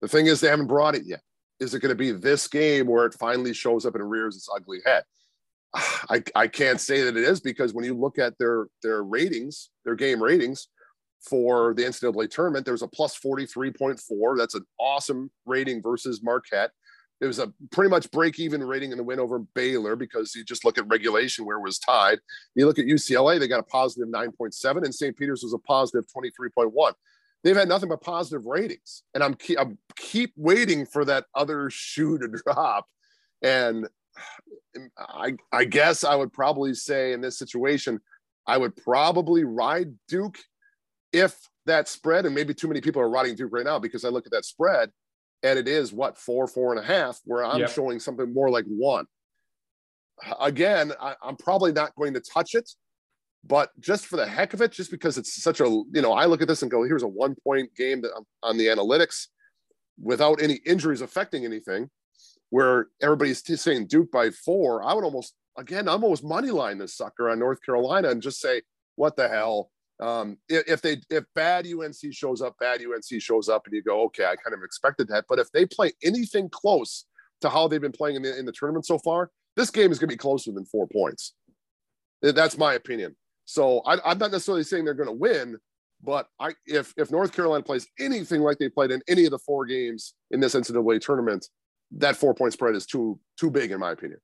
The 0.01 0.07
thing 0.07 0.25
is, 0.25 0.41
they 0.41 0.49
haven't 0.49 0.67
brought 0.67 0.95
it 0.95 1.03
yet. 1.05 1.21
Is 1.59 1.73
it 1.73 1.79
going 1.79 1.89
to 1.89 1.95
be 1.95 2.11
this 2.11 2.47
game 2.47 2.87
where 2.87 3.05
it 3.05 3.13
finally 3.13 3.53
shows 3.53 3.85
up 3.85 3.95
and 3.95 4.09
rears 4.09 4.35
its 4.35 4.49
ugly 4.53 4.79
head? 4.85 5.03
I, 6.09 6.23
I 6.35 6.47
can't 6.47 6.79
say 6.79 7.01
that 7.01 7.17
it 7.17 7.23
is 7.23 7.39
because 7.39 7.73
when 7.73 7.85
you 7.85 7.93
look 7.93 8.17
at 8.17 8.37
their 8.37 8.67
their 8.81 9.03
ratings, 9.03 9.69
their 9.83 9.95
game 9.95 10.21
ratings 10.21 10.67
for 11.21 11.73
the 11.73 11.83
NCAA 11.83 12.29
tournament, 12.29 12.65
there's 12.65 12.83
a 12.83 12.87
plus 12.87 13.17
43.4. 13.19 14.37
That's 14.37 14.53
an 14.53 14.65
awesome 14.79 15.31
rating 15.45 15.81
versus 15.81 16.21
Marquette. 16.23 16.71
It 17.21 17.27
was 17.27 17.39
a 17.39 17.51
pretty 17.71 17.89
much 17.89 18.11
break 18.11 18.39
even 18.39 18.63
rating 18.63 18.91
in 18.91 18.97
the 18.97 19.03
win 19.03 19.19
over 19.19 19.39
Baylor 19.39 19.95
because 19.95 20.35
you 20.35 20.43
just 20.43 20.65
look 20.65 20.77
at 20.77 20.87
regulation 20.87 21.45
where 21.45 21.57
it 21.57 21.63
was 21.63 21.79
tied. 21.79 22.19
You 22.55 22.65
look 22.67 22.77
at 22.77 22.85
UCLA, 22.85 23.39
they 23.39 23.47
got 23.47 23.61
a 23.61 23.63
positive 23.63 24.09
9.7, 24.09 24.83
and 24.83 24.93
St. 24.93 25.15
Peter's 25.15 25.41
was 25.41 25.53
a 25.53 25.57
positive 25.59 26.05
23.1. 26.15 26.93
They've 27.43 27.55
had 27.55 27.69
nothing 27.69 27.89
but 27.89 28.01
positive 28.01 28.45
ratings, 28.45 29.03
and 29.13 29.23
I'm 29.23 29.37
I'm 29.57 29.77
keep 29.95 30.33
waiting 30.35 30.85
for 30.85 31.05
that 31.05 31.25
other 31.33 31.69
shoe 31.71 32.17
to 32.17 32.27
drop. 32.27 32.85
And 33.41 33.87
I 34.99 35.33
I 35.51 35.65
guess 35.65 36.03
I 36.03 36.15
would 36.15 36.33
probably 36.33 36.73
say 36.73 37.13
in 37.13 37.21
this 37.21 37.37
situation, 37.37 37.99
I 38.47 38.57
would 38.57 38.75
probably 38.75 39.43
ride 39.43 39.93
Duke 40.07 40.37
if 41.13 41.37
that 41.65 41.87
spread, 41.87 42.25
and 42.25 42.35
maybe 42.35 42.53
too 42.53 42.67
many 42.67 42.81
people 42.81 43.01
are 43.01 43.09
riding 43.09 43.35
Duke 43.35 43.51
right 43.53 43.65
now 43.65 43.79
because 43.79 44.05
I 44.05 44.09
look 44.09 44.25
at 44.25 44.31
that 44.31 44.45
spread 44.45 44.91
and 45.43 45.59
it 45.59 45.67
is 45.67 45.93
what 45.93 46.17
four, 46.17 46.47
four 46.47 46.75
and 46.75 46.83
a 46.83 46.85
half, 46.85 47.19
where 47.25 47.45
I'm 47.45 47.59
yep. 47.59 47.69
showing 47.69 47.99
something 47.99 48.33
more 48.33 48.49
like 48.49 48.65
one. 48.65 49.05
Again, 50.39 50.91
I, 50.99 51.15
I'm 51.21 51.35
probably 51.35 51.71
not 51.71 51.95
going 51.95 52.13
to 52.15 52.19
touch 52.19 52.55
it, 52.55 52.69
but 53.45 53.69
just 53.79 54.07
for 54.07 54.15
the 54.15 54.25
heck 54.25 54.53
of 54.53 54.61
it, 54.61 54.71
just 54.71 54.89
because 54.89 55.17
it's 55.17 55.41
such 55.41 55.59
a, 55.59 55.65
you 55.65 56.01
know, 56.01 56.13
I 56.13 56.25
look 56.25 56.41
at 56.41 56.47
this 56.47 56.63
and 56.63 56.71
go, 56.71 56.83
here's 56.83 57.03
a 57.03 57.07
one 57.07 57.35
point 57.43 57.69
game 57.75 58.01
that 58.01 58.11
I'm 58.17 58.23
on 58.41 58.57
the 58.57 58.67
analytics 58.67 59.27
without 60.01 60.41
any 60.41 60.55
injuries 60.65 61.01
affecting 61.01 61.45
anything, 61.45 61.89
where 62.49 62.87
everybody's 63.01 63.43
saying 63.61 63.87
Duke 63.87 64.11
by 64.11 64.29
four. 64.29 64.83
I 64.83 64.93
would 64.93 65.03
almost, 65.03 65.33
again, 65.57 65.87
I'm 65.87 66.03
almost 66.03 66.23
money 66.23 66.51
line 66.51 66.77
this 66.77 66.95
sucker 66.95 67.29
on 67.29 67.39
North 67.39 67.59
Carolina 67.65 68.09
and 68.09 68.21
just 68.21 68.39
say, 68.39 68.61
what 68.95 69.15
the 69.15 69.27
hell? 69.27 69.71
Um, 69.99 70.37
if 70.49 70.81
they 70.81 70.97
if 71.09 71.23
bad 71.35 71.65
UNC 71.65 71.95
shows 72.11 72.41
up, 72.41 72.57
bad 72.59 72.81
UNC 72.81 73.21
shows 73.21 73.47
up, 73.47 73.65
and 73.65 73.73
you 73.73 73.81
go, 73.81 74.03
okay, 74.03 74.25
I 74.25 74.35
kind 74.35 74.53
of 74.53 74.61
expected 74.63 75.07
that. 75.07 75.25
But 75.29 75.39
if 75.39 75.51
they 75.51 75.65
play 75.65 75.93
anything 76.03 76.49
close 76.49 77.05
to 77.41 77.49
how 77.49 77.67
they've 77.67 77.81
been 77.81 77.93
playing 77.93 78.17
in 78.17 78.21
the, 78.21 78.37
in 78.37 78.45
the 78.45 78.51
tournament 78.51 78.85
so 78.85 78.97
far, 78.99 79.31
this 79.55 79.69
game 79.69 79.91
is 79.91 79.99
going 79.99 80.09
to 80.09 80.13
be 80.13 80.17
closer 80.17 80.51
than 80.51 80.65
four 80.65 80.87
points. 80.87 81.33
That's 82.21 82.57
my 82.57 82.73
opinion. 82.73 83.15
So 83.45 83.79
I, 83.85 84.11
am 84.11 84.17
not 84.17 84.31
necessarily 84.31 84.63
saying 84.63 84.83
they're 84.83 84.93
going 84.93 85.07
to 85.07 85.13
win, 85.13 85.57
but 86.03 86.27
I 86.39 86.53
if 86.65 86.93
if 86.97 87.11
North 87.11 87.31
Carolina 87.33 87.63
plays 87.63 87.87
anything 87.99 88.41
like 88.41 88.57
they 88.57 88.69
played 88.69 88.91
in 88.91 89.01
any 89.07 89.25
of 89.25 89.31
the 89.31 89.39
four 89.39 89.65
games 89.65 90.13
in 90.31 90.39
this 90.39 90.55
NCAA 90.55 90.99
tournament, 90.99 91.47
that 91.91 92.15
four 92.15 92.33
point 92.33 92.53
spread 92.53 92.75
is 92.75 92.85
too 92.85 93.19
too 93.39 93.51
big 93.51 93.71
in 93.71 93.79
my 93.79 93.91
opinion. 93.91 94.19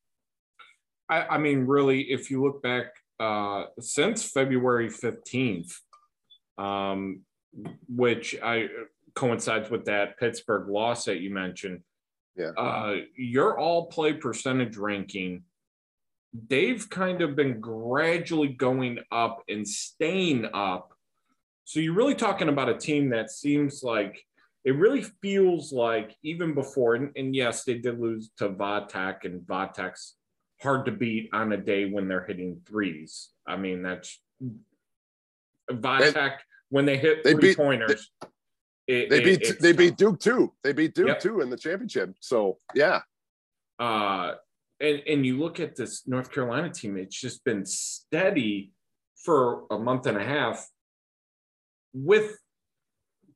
I, 1.10 1.24
I 1.24 1.38
mean, 1.38 1.66
really, 1.66 2.02
if 2.12 2.32
you 2.32 2.44
look 2.44 2.62
back 2.64 2.86
uh, 3.20 3.66
since 3.80 4.24
February 4.24 4.90
15th, 4.90 5.74
um, 6.58 7.22
which 7.88 8.36
I 8.42 8.70
coincides 9.16 9.70
with 9.70 9.86
that 9.86 10.18
Pittsburgh 10.18 10.70
loss 10.70 11.06
that 11.06 11.20
you 11.20 11.34
mentioned. 11.34 11.82
Yeah. 12.36 12.52
Uh, 12.58 12.98
your 13.18 13.60
all 13.60 13.88
play 13.88 14.14
percentage 14.14 14.78
ranking, 14.78 15.44
they've 16.48 16.90
kind 16.90 17.22
of 17.22 17.36
been 17.36 17.60
gradually 17.60 18.48
going 18.50 19.00
up 19.12 19.44
and 19.50 19.68
staying 19.68 20.48
up. 20.54 20.94
So 21.66 21.80
you're 21.80 21.94
really 21.94 22.16
talking 22.16 22.50
about 22.50 22.70
a 22.70 22.78
team 22.78 23.10
that 23.10 23.32
seems 23.32 23.84
like 23.84 24.26
it 24.64 24.76
really 24.76 25.04
feels 25.22 25.72
like 25.72 26.16
even 26.24 26.54
before, 26.54 26.96
and, 26.96 27.12
and 27.16 27.36
yes, 27.36 27.64
they 27.64 27.76
did 27.76 28.00
lose 28.00 28.30
to 28.38 28.50
Va 28.50 28.86
Tech, 28.88 29.26
and 29.26 29.46
Va 29.48 29.72
Tech's 29.74 30.16
hard 30.62 30.86
to 30.86 30.92
beat 30.92 31.30
on 31.34 31.52
a 31.52 31.58
day 31.58 31.86
when 31.86 32.08
they're 32.08 32.26
hitting 32.26 32.62
threes. 32.68 33.30
I 33.48 33.58
mean, 33.58 33.82
that's 33.82 34.20
Va 35.70 36.12
Tech 36.12 36.44
when 36.70 36.86
they 36.86 36.98
hit 36.98 37.24
they 37.24 37.34
three 37.34 37.42
beat, 37.42 37.58
pointers. 37.58 38.12
They, 38.88 39.02
it, 39.02 39.10
they 39.10 39.24
beat 39.24 39.42
it, 39.42 39.60
they 39.60 39.72
beat 39.72 39.98
Duke 39.98 40.20
too. 40.20 40.54
They 40.64 40.74
beat 40.74 40.94
Duke 40.94 41.08
yep. 41.08 41.20
too 41.20 41.42
in 41.42 41.50
the 41.50 41.58
championship. 41.58 42.14
So 42.20 42.60
yeah. 42.76 43.02
Uh, 43.80 44.34
and 44.80 45.02
and 45.08 45.26
you 45.26 45.40
look 45.40 45.60
at 45.60 45.76
this 45.76 46.08
North 46.08 46.32
Carolina 46.32 46.70
team; 46.70 46.98
it's 46.98 47.20
just 47.20 47.44
been 47.44 47.66
steady 47.66 48.74
for 49.24 49.64
a 49.72 49.80
month 49.80 50.06
and 50.06 50.18
a 50.18 50.24
half. 50.24 50.68
With 51.94 52.38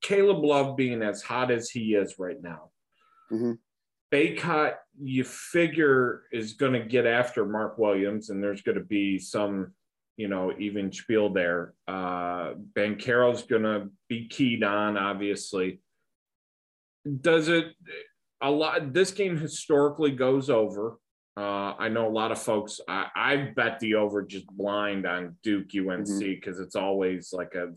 Caleb 0.05 0.43
Love 0.43 0.77
being 0.77 1.01
as 1.01 1.23
hot 1.23 1.49
as 1.49 1.71
he 1.71 1.95
is 1.95 2.19
right 2.19 2.39
now, 2.39 2.69
mm-hmm. 3.31 3.53
Bacot, 4.13 4.75
you 5.01 5.23
figure 5.23 6.23
is 6.31 6.53
going 6.53 6.73
to 6.73 6.87
get 6.87 7.07
after 7.07 7.43
Mark 7.43 7.79
Williams, 7.79 8.29
and 8.29 8.41
there's 8.41 8.61
going 8.61 8.77
to 8.77 8.83
be 8.83 9.17
some, 9.17 9.73
you 10.15 10.27
know, 10.27 10.53
even 10.59 10.91
spiel 10.91 11.33
there. 11.33 11.73
Uh, 11.87 12.53
Banchero's 12.75 13.41
going 13.43 13.63
to 13.63 13.89
be 14.07 14.27
keyed 14.27 14.63
on, 14.63 14.95
obviously. 14.95 15.81
Does 17.21 17.47
it 17.47 17.73
a 18.41 18.51
lot? 18.51 18.93
This 18.93 19.09
game 19.09 19.37
historically 19.37 20.11
goes 20.11 20.51
over. 20.51 20.97
Uh, 21.35 21.73
I 21.79 21.89
know 21.89 22.07
a 22.07 22.13
lot 22.13 22.31
of 22.31 22.39
folks. 22.39 22.79
I, 22.87 23.07
I 23.15 23.35
bet 23.55 23.79
the 23.79 23.95
over 23.95 24.21
just 24.21 24.45
blind 24.47 25.07
on 25.07 25.35
Duke 25.41 25.69
UNC 25.75 26.05
because 26.05 26.57
mm-hmm. 26.57 26.63
it's 26.63 26.75
always 26.75 27.33
like 27.33 27.55
a 27.55 27.73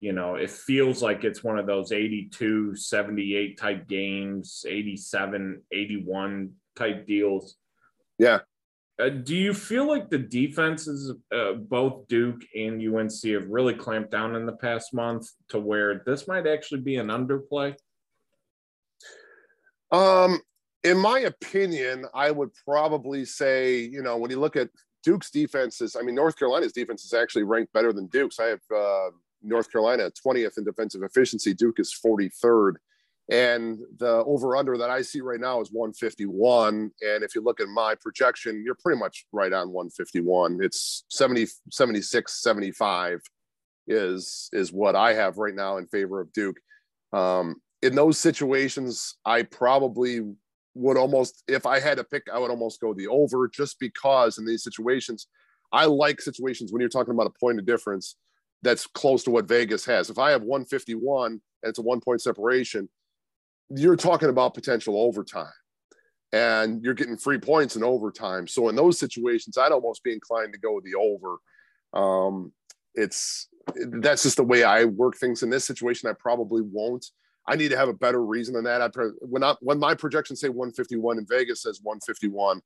you 0.00 0.12
know, 0.12 0.34
it 0.34 0.50
feels 0.50 1.02
like 1.02 1.24
it's 1.24 1.42
one 1.42 1.58
of 1.58 1.66
those 1.66 1.92
82, 1.92 2.76
78 2.76 3.58
type 3.58 3.88
games, 3.88 4.64
87, 4.68 5.62
81 5.72 6.52
type 6.76 7.06
deals. 7.06 7.56
Yeah. 8.18 8.40
Uh, 8.98 9.10
do 9.10 9.36
you 9.36 9.52
feel 9.52 9.86
like 9.86 10.08
the 10.08 10.18
defenses, 10.18 11.12
uh, 11.34 11.52
both 11.52 12.08
Duke 12.08 12.42
and 12.54 12.80
UNC, 12.80 13.22
have 13.24 13.48
really 13.48 13.74
clamped 13.74 14.10
down 14.10 14.36
in 14.36 14.46
the 14.46 14.56
past 14.56 14.94
month 14.94 15.28
to 15.48 15.58
where 15.58 16.02
this 16.06 16.26
might 16.26 16.46
actually 16.46 16.80
be 16.80 16.96
an 16.96 17.08
underplay? 17.08 17.74
Um, 19.92 20.40
in 20.82 20.96
my 20.98 21.20
opinion, 21.20 22.06
I 22.14 22.30
would 22.30 22.50
probably 22.64 23.24
say, 23.24 23.80
you 23.80 24.02
know, 24.02 24.16
when 24.16 24.30
you 24.30 24.40
look 24.40 24.56
at 24.56 24.70
Duke's 25.02 25.30
defenses, 25.30 25.94
I 25.94 26.02
mean, 26.02 26.14
North 26.14 26.38
Carolina's 26.38 26.72
defense 26.72 27.04
is 27.04 27.12
actually 27.12 27.44
ranked 27.44 27.72
better 27.72 27.92
than 27.92 28.06
Duke's. 28.06 28.40
I 28.40 28.46
have 28.46 28.60
uh, 28.74 29.10
North 29.42 29.70
Carolina 29.70 30.10
20th 30.26 30.58
in 30.58 30.64
defensive 30.64 31.02
efficiency. 31.02 31.54
Duke 31.54 31.78
is 31.78 31.94
43rd. 32.04 32.74
And 33.28 33.80
the 33.98 34.22
over 34.24 34.56
under 34.56 34.78
that 34.78 34.90
I 34.90 35.02
see 35.02 35.20
right 35.20 35.40
now 35.40 35.60
is 35.60 35.72
151. 35.72 36.90
And 37.00 37.24
if 37.24 37.34
you 37.34 37.42
look 37.42 37.60
at 37.60 37.68
my 37.68 37.96
projection, 38.00 38.62
you're 38.64 38.76
pretty 38.76 39.00
much 39.00 39.26
right 39.32 39.52
on 39.52 39.72
151. 39.72 40.58
It's 40.62 41.04
70, 41.10 41.46
76, 41.70 42.42
75 42.42 43.20
is, 43.88 44.48
is 44.52 44.72
what 44.72 44.94
I 44.94 45.14
have 45.14 45.38
right 45.38 45.54
now 45.54 45.78
in 45.78 45.86
favor 45.86 46.20
of 46.20 46.32
Duke. 46.32 46.58
Um, 47.12 47.56
in 47.82 47.94
those 47.94 48.18
situations, 48.18 49.16
I 49.24 49.42
probably 49.42 50.20
would 50.74 50.96
almost, 50.96 51.42
if 51.48 51.66
I 51.66 51.80
had 51.80 51.98
to 51.98 52.04
pick, 52.04 52.24
I 52.32 52.38
would 52.38 52.50
almost 52.50 52.80
go 52.80 52.94
the 52.94 53.08
over 53.08 53.48
just 53.48 53.80
because 53.80 54.38
in 54.38 54.46
these 54.46 54.62
situations, 54.62 55.26
I 55.72 55.86
like 55.86 56.20
situations 56.20 56.72
when 56.72 56.80
you're 56.80 56.88
talking 56.88 57.14
about 57.14 57.26
a 57.26 57.38
point 57.40 57.58
of 57.58 57.66
difference 57.66 58.16
that's 58.66 58.86
close 58.86 59.22
to 59.24 59.30
what 59.30 59.48
Vegas 59.48 59.84
has. 59.86 60.10
If 60.10 60.18
I 60.18 60.30
have 60.30 60.42
151 60.42 61.32
and 61.32 61.40
it's 61.62 61.78
a 61.78 61.82
one 61.82 62.00
point 62.00 62.20
separation, 62.20 62.88
you're 63.70 63.96
talking 63.96 64.28
about 64.28 64.54
potential 64.54 65.00
overtime 65.00 65.52
and 66.32 66.82
you're 66.84 66.94
getting 66.94 67.16
free 67.16 67.38
points 67.38 67.76
in 67.76 67.84
overtime. 67.84 68.46
So 68.46 68.68
in 68.68 68.76
those 68.76 68.98
situations, 68.98 69.56
I'd 69.56 69.72
almost 69.72 70.02
be 70.02 70.12
inclined 70.12 70.52
to 70.52 70.58
go 70.58 70.80
the 70.80 70.94
over. 70.94 71.38
Um, 71.92 72.52
it's 72.94 73.48
that's 73.74 74.22
just 74.22 74.36
the 74.36 74.44
way 74.44 74.62
I 74.62 74.84
work 74.84 75.16
things 75.16 75.42
in 75.42 75.50
this 75.50 75.64
situation. 75.64 76.08
I 76.08 76.14
probably 76.18 76.62
won't. 76.62 77.06
I 77.48 77.56
need 77.56 77.70
to 77.70 77.76
have 77.76 77.88
a 77.88 77.94
better 77.94 78.24
reason 78.24 78.54
than 78.54 78.64
that. 78.64 78.82
I 78.82 78.88
when 79.20 79.44
I, 79.44 79.54
when 79.60 79.78
my 79.78 79.94
projections 79.94 80.40
say 80.40 80.48
151 80.48 81.18
and 81.18 81.28
Vegas 81.28 81.62
says 81.62 81.80
151, 81.82 82.60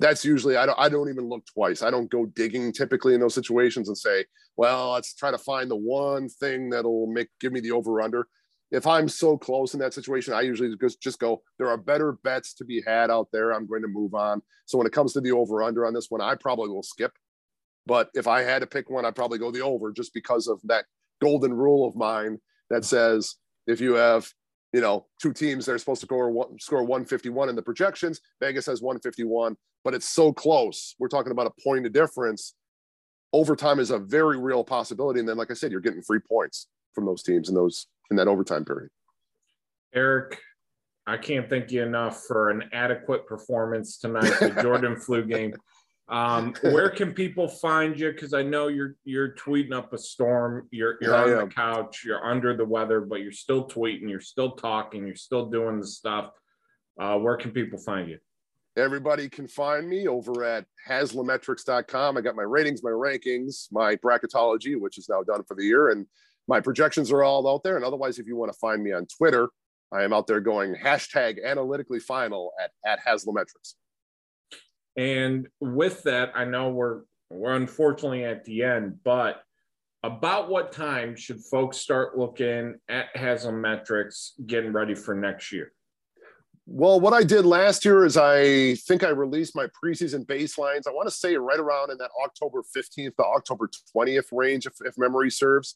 that's 0.00 0.24
usually 0.24 0.56
I 0.56 0.66
don't 0.66 0.78
I 0.78 0.88
don't 0.88 1.10
even 1.10 1.28
look 1.28 1.44
twice. 1.46 1.82
I 1.82 1.90
don't 1.90 2.10
go 2.10 2.26
digging 2.26 2.72
typically 2.72 3.14
in 3.14 3.20
those 3.20 3.34
situations 3.34 3.88
and 3.88 3.96
say, 3.96 4.24
well, 4.56 4.92
let's 4.92 5.14
try 5.14 5.30
to 5.30 5.38
find 5.38 5.70
the 5.70 5.76
one 5.76 6.28
thing 6.28 6.70
that'll 6.70 7.06
make 7.06 7.28
give 7.38 7.52
me 7.52 7.60
the 7.60 7.72
over 7.72 8.00
under. 8.00 8.26
If 8.72 8.86
I'm 8.86 9.08
so 9.08 9.36
close 9.36 9.74
in 9.74 9.80
that 9.80 9.94
situation, 9.94 10.32
I 10.32 10.40
usually 10.40 10.74
just 10.80 11.02
just 11.02 11.18
go. 11.18 11.42
There 11.58 11.68
are 11.68 11.76
better 11.76 12.12
bets 12.24 12.54
to 12.54 12.64
be 12.64 12.82
had 12.86 13.10
out 13.10 13.28
there. 13.32 13.52
I'm 13.52 13.66
going 13.66 13.82
to 13.82 13.88
move 13.88 14.14
on. 14.14 14.40
So 14.64 14.78
when 14.78 14.86
it 14.86 14.92
comes 14.92 15.12
to 15.12 15.20
the 15.20 15.32
over 15.32 15.62
under 15.62 15.86
on 15.86 15.92
this 15.92 16.06
one, 16.08 16.22
I 16.22 16.34
probably 16.34 16.70
will 16.70 16.82
skip. 16.82 17.12
But 17.86 18.08
if 18.14 18.26
I 18.26 18.42
had 18.42 18.60
to 18.60 18.66
pick 18.66 18.88
one, 18.88 19.04
I'd 19.04 19.16
probably 19.16 19.38
go 19.38 19.50
the 19.50 19.62
over 19.62 19.92
just 19.92 20.14
because 20.14 20.46
of 20.46 20.60
that 20.64 20.86
golden 21.20 21.52
rule 21.52 21.86
of 21.86 21.94
mine 21.94 22.38
that 22.70 22.84
says 22.84 23.34
if 23.66 23.80
you 23.80 23.94
have 23.94 24.32
you 24.72 24.80
know 24.80 25.06
two 25.20 25.34
teams 25.34 25.66
that 25.66 25.72
are 25.72 25.78
supposed 25.78 26.00
to 26.00 26.06
score 26.06 26.30
one, 26.30 26.58
score 26.58 26.84
151 26.84 27.50
in 27.50 27.56
the 27.56 27.62
projections, 27.62 28.20
Vegas 28.40 28.64
has 28.64 28.80
151 28.80 29.56
but 29.84 29.94
it's 29.94 30.08
so 30.08 30.32
close. 30.32 30.94
We're 30.98 31.08
talking 31.08 31.32
about 31.32 31.46
a 31.46 31.62
point 31.62 31.86
of 31.86 31.92
difference. 31.92 32.54
Overtime 33.32 33.78
is 33.78 33.90
a 33.90 33.98
very 33.98 34.38
real 34.38 34.64
possibility. 34.64 35.20
And 35.20 35.28
then, 35.28 35.36
like 35.36 35.50
I 35.50 35.54
said, 35.54 35.70
you're 35.70 35.80
getting 35.80 36.02
free 36.02 36.18
points 36.18 36.68
from 36.94 37.06
those 37.06 37.22
teams 37.22 37.48
in 37.48 37.54
those 37.54 37.86
in 38.10 38.16
that 38.16 38.28
overtime 38.28 38.64
period. 38.64 38.90
Erik, 39.94 40.40
I 41.06 41.16
can't 41.16 41.48
thank 41.48 41.70
you 41.70 41.82
enough 41.82 42.24
for 42.24 42.50
an 42.50 42.64
adequate 42.72 43.26
performance 43.26 43.98
tonight, 43.98 44.32
the 44.40 44.50
Jordan 44.62 44.96
flu 44.96 45.24
game. 45.24 45.54
Um, 46.08 46.54
where 46.62 46.90
can 46.90 47.12
people 47.12 47.46
find 47.46 47.98
you? 47.98 48.10
Because 48.10 48.34
I 48.34 48.42
know 48.42 48.66
you're 48.66 48.96
you're 49.04 49.34
tweeting 49.34 49.72
up 49.72 49.92
a 49.92 49.98
storm. 49.98 50.66
You're 50.72 50.98
you're 51.00 51.14
on 51.14 51.48
the 51.48 51.54
couch. 51.54 52.02
You're 52.04 52.24
under 52.24 52.56
the 52.56 52.64
weather, 52.64 53.00
but 53.00 53.20
you're 53.20 53.30
still 53.30 53.68
tweeting. 53.68 54.10
You're 54.10 54.20
still 54.20 54.52
talking. 54.52 55.06
You're 55.06 55.14
still 55.14 55.46
doing 55.46 55.80
the 55.80 55.86
stuff. 55.86 56.32
Uh, 56.98 57.16
where 57.16 57.36
can 57.36 57.52
people 57.52 57.78
find 57.78 58.08
you? 58.08 58.18
Everybody 58.80 59.28
can 59.28 59.46
find 59.46 59.88
me 59.88 60.08
over 60.08 60.42
at 60.42 60.64
haslametrics.com. 60.88 62.16
I 62.16 62.20
got 62.20 62.34
my 62.34 62.42
ratings, 62.42 62.82
my 62.82 62.90
rankings, 62.90 63.68
my 63.70 63.96
bracketology, 63.96 64.80
which 64.80 64.96
is 64.96 65.08
now 65.08 65.22
done 65.22 65.44
for 65.44 65.54
the 65.54 65.64
year, 65.64 65.90
and 65.90 66.06
my 66.48 66.60
projections 66.60 67.12
are 67.12 67.22
all 67.22 67.46
out 67.46 67.62
there. 67.62 67.76
And 67.76 67.84
otherwise, 67.84 68.18
if 68.18 68.26
you 68.26 68.36
want 68.36 68.52
to 68.52 68.58
find 68.58 68.82
me 68.82 68.92
on 68.92 69.06
Twitter, 69.06 69.50
I 69.92 70.02
am 70.02 70.12
out 70.12 70.26
there 70.26 70.40
going 70.40 70.74
hashtag 70.74 71.44
analytically 71.44 72.00
final 72.00 72.52
at, 72.62 72.70
at 72.86 73.04
Haslametrics. 73.04 73.74
And 74.96 75.48
with 75.60 76.02
that, 76.04 76.32
I 76.34 76.44
know 76.44 76.70
we're 76.70 77.02
we're 77.30 77.54
unfortunately 77.54 78.24
at 78.24 78.44
the 78.44 78.64
end, 78.64 78.98
but 79.04 79.42
about 80.02 80.48
what 80.48 80.72
time 80.72 81.14
should 81.14 81.40
folks 81.44 81.76
start 81.76 82.18
looking 82.18 82.76
at 82.88 83.14
Haslametrics 83.14 84.30
getting 84.46 84.72
ready 84.72 84.94
for 84.94 85.14
next 85.14 85.52
year? 85.52 85.72
Well, 86.72 87.00
what 87.00 87.12
I 87.12 87.24
did 87.24 87.46
last 87.46 87.84
year 87.84 88.04
is 88.04 88.16
I 88.16 88.76
think 88.76 89.02
I 89.02 89.08
released 89.08 89.56
my 89.56 89.66
preseason 89.66 90.24
baselines. 90.24 90.86
I 90.86 90.92
want 90.92 91.08
to 91.08 91.14
say 91.14 91.34
right 91.34 91.58
around 91.58 91.90
in 91.90 91.98
that 91.98 92.12
October 92.24 92.62
15th 92.62 93.16
to 93.16 93.24
October 93.24 93.68
20th 93.92 94.26
range, 94.30 94.66
if, 94.66 94.74
if 94.84 94.96
memory 94.96 95.32
serves. 95.32 95.74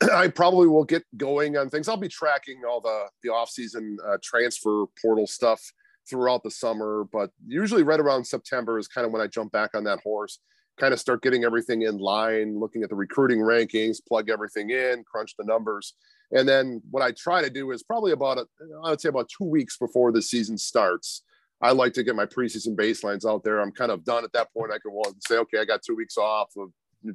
I 0.14 0.28
probably 0.28 0.68
will 0.68 0.84
get 0.84 1.04
going 1.18 1.58
on 1.58 1.68
things. 1.68 1.86
I'll 1.86 1.98
be 1.98 2.08
tracking 2.08 2.62
all 2.66 2.80
the 2.80 3.08
the 3.22 3.28
offseason 3.28 3.96
uh, 4.08 4.16
transfer 4.22 4.86
portal 5.02 5.26
stuff 5.26 5.60
throughout 6.08 6.42
the 6.42 6.50
summer, 6.50 7.04
but 7.12 7.30
usually 7.46 7.82
right 7.82 8.00
around 8.00 8.24
September 8.24 8.78
is 8.78 8.88
kind 8.88 9.06
of 9.06 9.12
when 9.12 9.20
I 9.20 9.26
jump 9.26 9.52
back 9.52 9.74
on 9.74 9.84
that 9.84 10.00
horse, 10.00 10.38
kind 10.80 10.94
of 10.94 10.98
start 10.98 11.22
getting 11.22 11.44
everything 11.44 11.82
in 11.82 11.98
line, 11.98 12.58
looking 12.58 12.82
at 12.82 12.88
the 12.88 12.96
recruiting 12.96 13.40
rankings, 13.40 13.98
plug 14.08 14.30
everything 14.30 14.70
in, 14.70 15.04
crunch 15.04 15.34
the 15.36 15.44
numbers. 15.44 15.92
And 16.32 16.48
then 16.48 16.82
what 16.90 17.02
I 17.02 17.12
try 17.12 17.42
to 17.42 17.50
do 17.50 17.72
is 17.72 17.82
probably 17.82 18.12
about, 18.12 18.38
a, 18.38 18.46
I 18.84 18.90
would 18.90 19.00
say 19.00 19.08
about 19.08 19.28
two 19.28 19.44
weeks 19.44 19.76
before 19.76 20.12
the 20.12 20.22
season 20.22 20.56
starts. 20.56 21.22
I 21.60 21.72
like 21.72 21.92
to 21.94 22.02
get 22.02 22.16
my 22.16 22.26
preseason 22.26 22.74
baselines 22.74 23.28
out 23.28 23.44
there. 23.44 23.60
I'm 23.60 23.70
kind 23.70 23.92
of 23.92 24.04
done 24.04 24.24
at 24.24 24.32
that 24.32 24.52
point. 24.52 24.72
I 24.72 24.78
can 24.78 24.92
well, 24.92 25.14
say, 25.20 25.36
okay, 25.38 25.58
I 25.58 25.64
got 25.64 25.82
two 25.82 25.94
weeks 25.94 26.16
off 26.16 26.50
of 26.56 26.70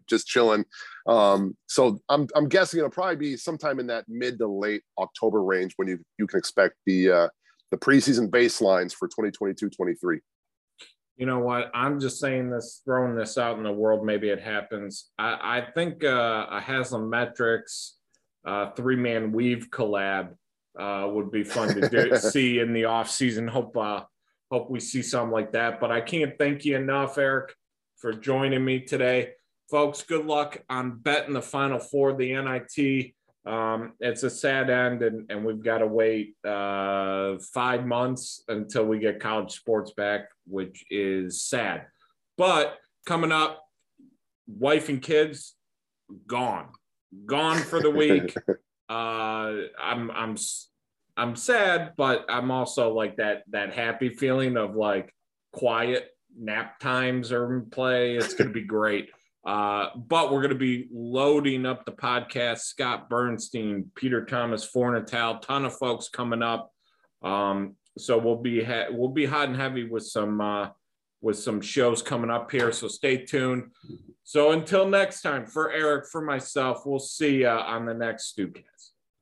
just 0.08 0.28
chilling. 0.28 0.64
Um, 1.08 1.58
so 1.68 2.00
I'm, 2.10 2.28
I'm 2.36 2.48
guessing 2.48 2.78
it'll 2.78 2.90
probably 2.90 3.16
be 3.16 3.38
sometime 3.38 3.80
in 3.80 3.88
that 3.88 4.06
mid 4.08 4.38
to 4.40 4.48
late 4.48 4.84
October 4.98 5.44
range 5.44 5.74
when 5.78 5.88
you, 5.88 6.00
you 6.18 6.28
can 6.28 6.38
expect 6.38 6.76
the, 6.86 7.12
uh, 7.12 7.28
the 7.72 7.78
preseason 7.78 8.30
baselines 8.30 8.94
for 8.94 9.08
2022 9.08 9.70
23 9.70 10.20
you 11.18 11.26
know 11.26 11.40
what 11.40 11.70
i'm 11.74 12.00
just 12.00 12.20
saying 12.20 12.50
this 12.50 12.82
throwing 12.86 13.16
this 13.16 13.38
out 13.38 13.58
in 13.58 13.64
the 13.64 13.72
world 13.72 14.06
maybe 14.06 14.30
it 14.30 14.40
happens 14.40 15.10
i, 15.20 15.32
think 15.32 15.42
I 15.44 15.72
think 15.72 16.04
uh, 16.04 16.46
a 16.50 16.62
haslametrics 16.62 17.97
uh, 18.48 18.72
three 18.72 18.96
man 18.96 19.34
weave 19.34 19.68
collab 19.70 20.30
uh, 20.80 21.08
would 21.12 21.32
be 21.32 21.44
fun 21.44 21.76
to 21.76 21.90
do, 21.90 22.16
see 22.18 22.60
in 22.60 22.74
the 22.74 22.86
off 22.86 23.12
season. 23.12 23.48
Hope 23.48 23.76
uh, 23.76 24.04
hope 24.50 24.72
we 24.72 24.80
see 24.80 25.02
something 25.02 25.32
like 25.32 25.52
that. 25.52 25.80
But 25.80 25.92
I 25.92 26.02
can't 26.02 26.38
thank 26.40 26.64
you 26.64 26.78
enough, 26.78 27.18
Erik, 27.18 27.54
for 27.98 28.14
joining 28.14 28.64
me 28.64 28.80
today, 28.80 29.32
folks. 29.70 30.02
Good 30.02 30.26
luck 30.26 30.64
on 30.70 31.00
betting 31.00 31.34
the 31.34 31.42
final 31.42 31.78
four 31.78 32.12
of 32.12 32.18
the 32.18 32.34
NIT. 32.34 33.14
Um, 33.46 33.94
it's 34.00 34.24
a 34.24 34.30
sad 34.30 34.70
end, 34.70 35.04
and, 35.04 35.30
and 35.30 35.46
we've 35.46 35.64
got 35.64 35.80
to 35.80 35.88
wait 35.88 36.36
uh, 36.46 37.38
five 37.54 37.86
months 37.86 38.44
until 38.48 38.86
we 38.86 39.00
get 39.00 39.20
college 39.20 39.54
sports 39.54 39.92
back, 39.92 40.30
which 40.48 40.86
is 40.90 41.42
sad. 41.42 41.88
But 42.38 42.78
coming 43.06 43.32
up, 43.32 43.64
wife 44.48 44.90
and 44.90 45.02
kids 45.02 45.56
gone 46.28 46.70
gone 47.26 47.58
for 47.58 47.82
the 47.82 47.90
week. 47.90 48.36
uh, 48.90 49.54
I'm 49.82 50.12
I'm 50.12 50.38
I'm 51.16 51.36
sad, 51.36 51.94
but 51.98 52.26
I'm 52.30 52.52
also 52.52 52.94
like 52.94 53.18
that 53.18 53.44
that 53.52 53.74
happy 53.74 54.10
feeling 54.10 54.58
of 54.58 54.76
like 54.76 55.14
quiet 55.54 56.10
nap 56.38 56.80
times 56.80 57.32
are 57.32 57.56
in 57.56 57.70
play. 57.70 58.16
It's 58.16 58.34
going 58.34 58.48
to 58.48 58.54
be 58.54 58.64
great. 58.66 59.10
Uh, 59.46 59.90
but 59.96 60.32
we're 60.32 60.42
going 60.42 60.50
to 60.50 60.56
be 60.56 60.88
loading 60.92 61.66
up 61.66 61.86
the 61.86 61.92
podcast. 61.92 62.60
Scott 62.60 63.10
Bernstein, 63.10 63.90
Peter 63.96 64.26
Thomas 64.26 64.70
Fornatale, 64.70 65.42
ton 65.42 65.66
of 65.66 65.76
folks 65.78 66.10
coming 66.10 66.44
up. 66.44 66.72
Um, 67.24 67.76
so 67.98 68.18
we'll 68.18 68.42
be 68.42 68.64
ha- 68.64 68.88
we'll 68.92 69.10
be 69.10 69.26
hot 69.26 69.48
and 69.48 69.56
heavy 69.56 69.86
with 69.86 70.04
some 70.04 70.42
uh, 70.42 70.70
with 71.28 71.38
some 71.38 71.60
shows 71.60 72.02
coming 72.02 72.30
up 72.30 72.50
here. 72.50 72.72
So 72.72 72.88
stay 72.88 73.18
tuned. 73.18 73.72
So 74.24 74.52
until 74.52 74.88
next 74.88 75.22
time, 75.22 75.46
for 75.46 75.74
Erik, 75.74 76.06
for 76.10 76.22
myself, 76.22 76.86
we'll 76.86 77.00
see 77.00 77.40
you 77.40 77.50
on 77.50 77.86
the 77.86 77.94
next 77.94 78.34
Stewcast. 78.34 78.77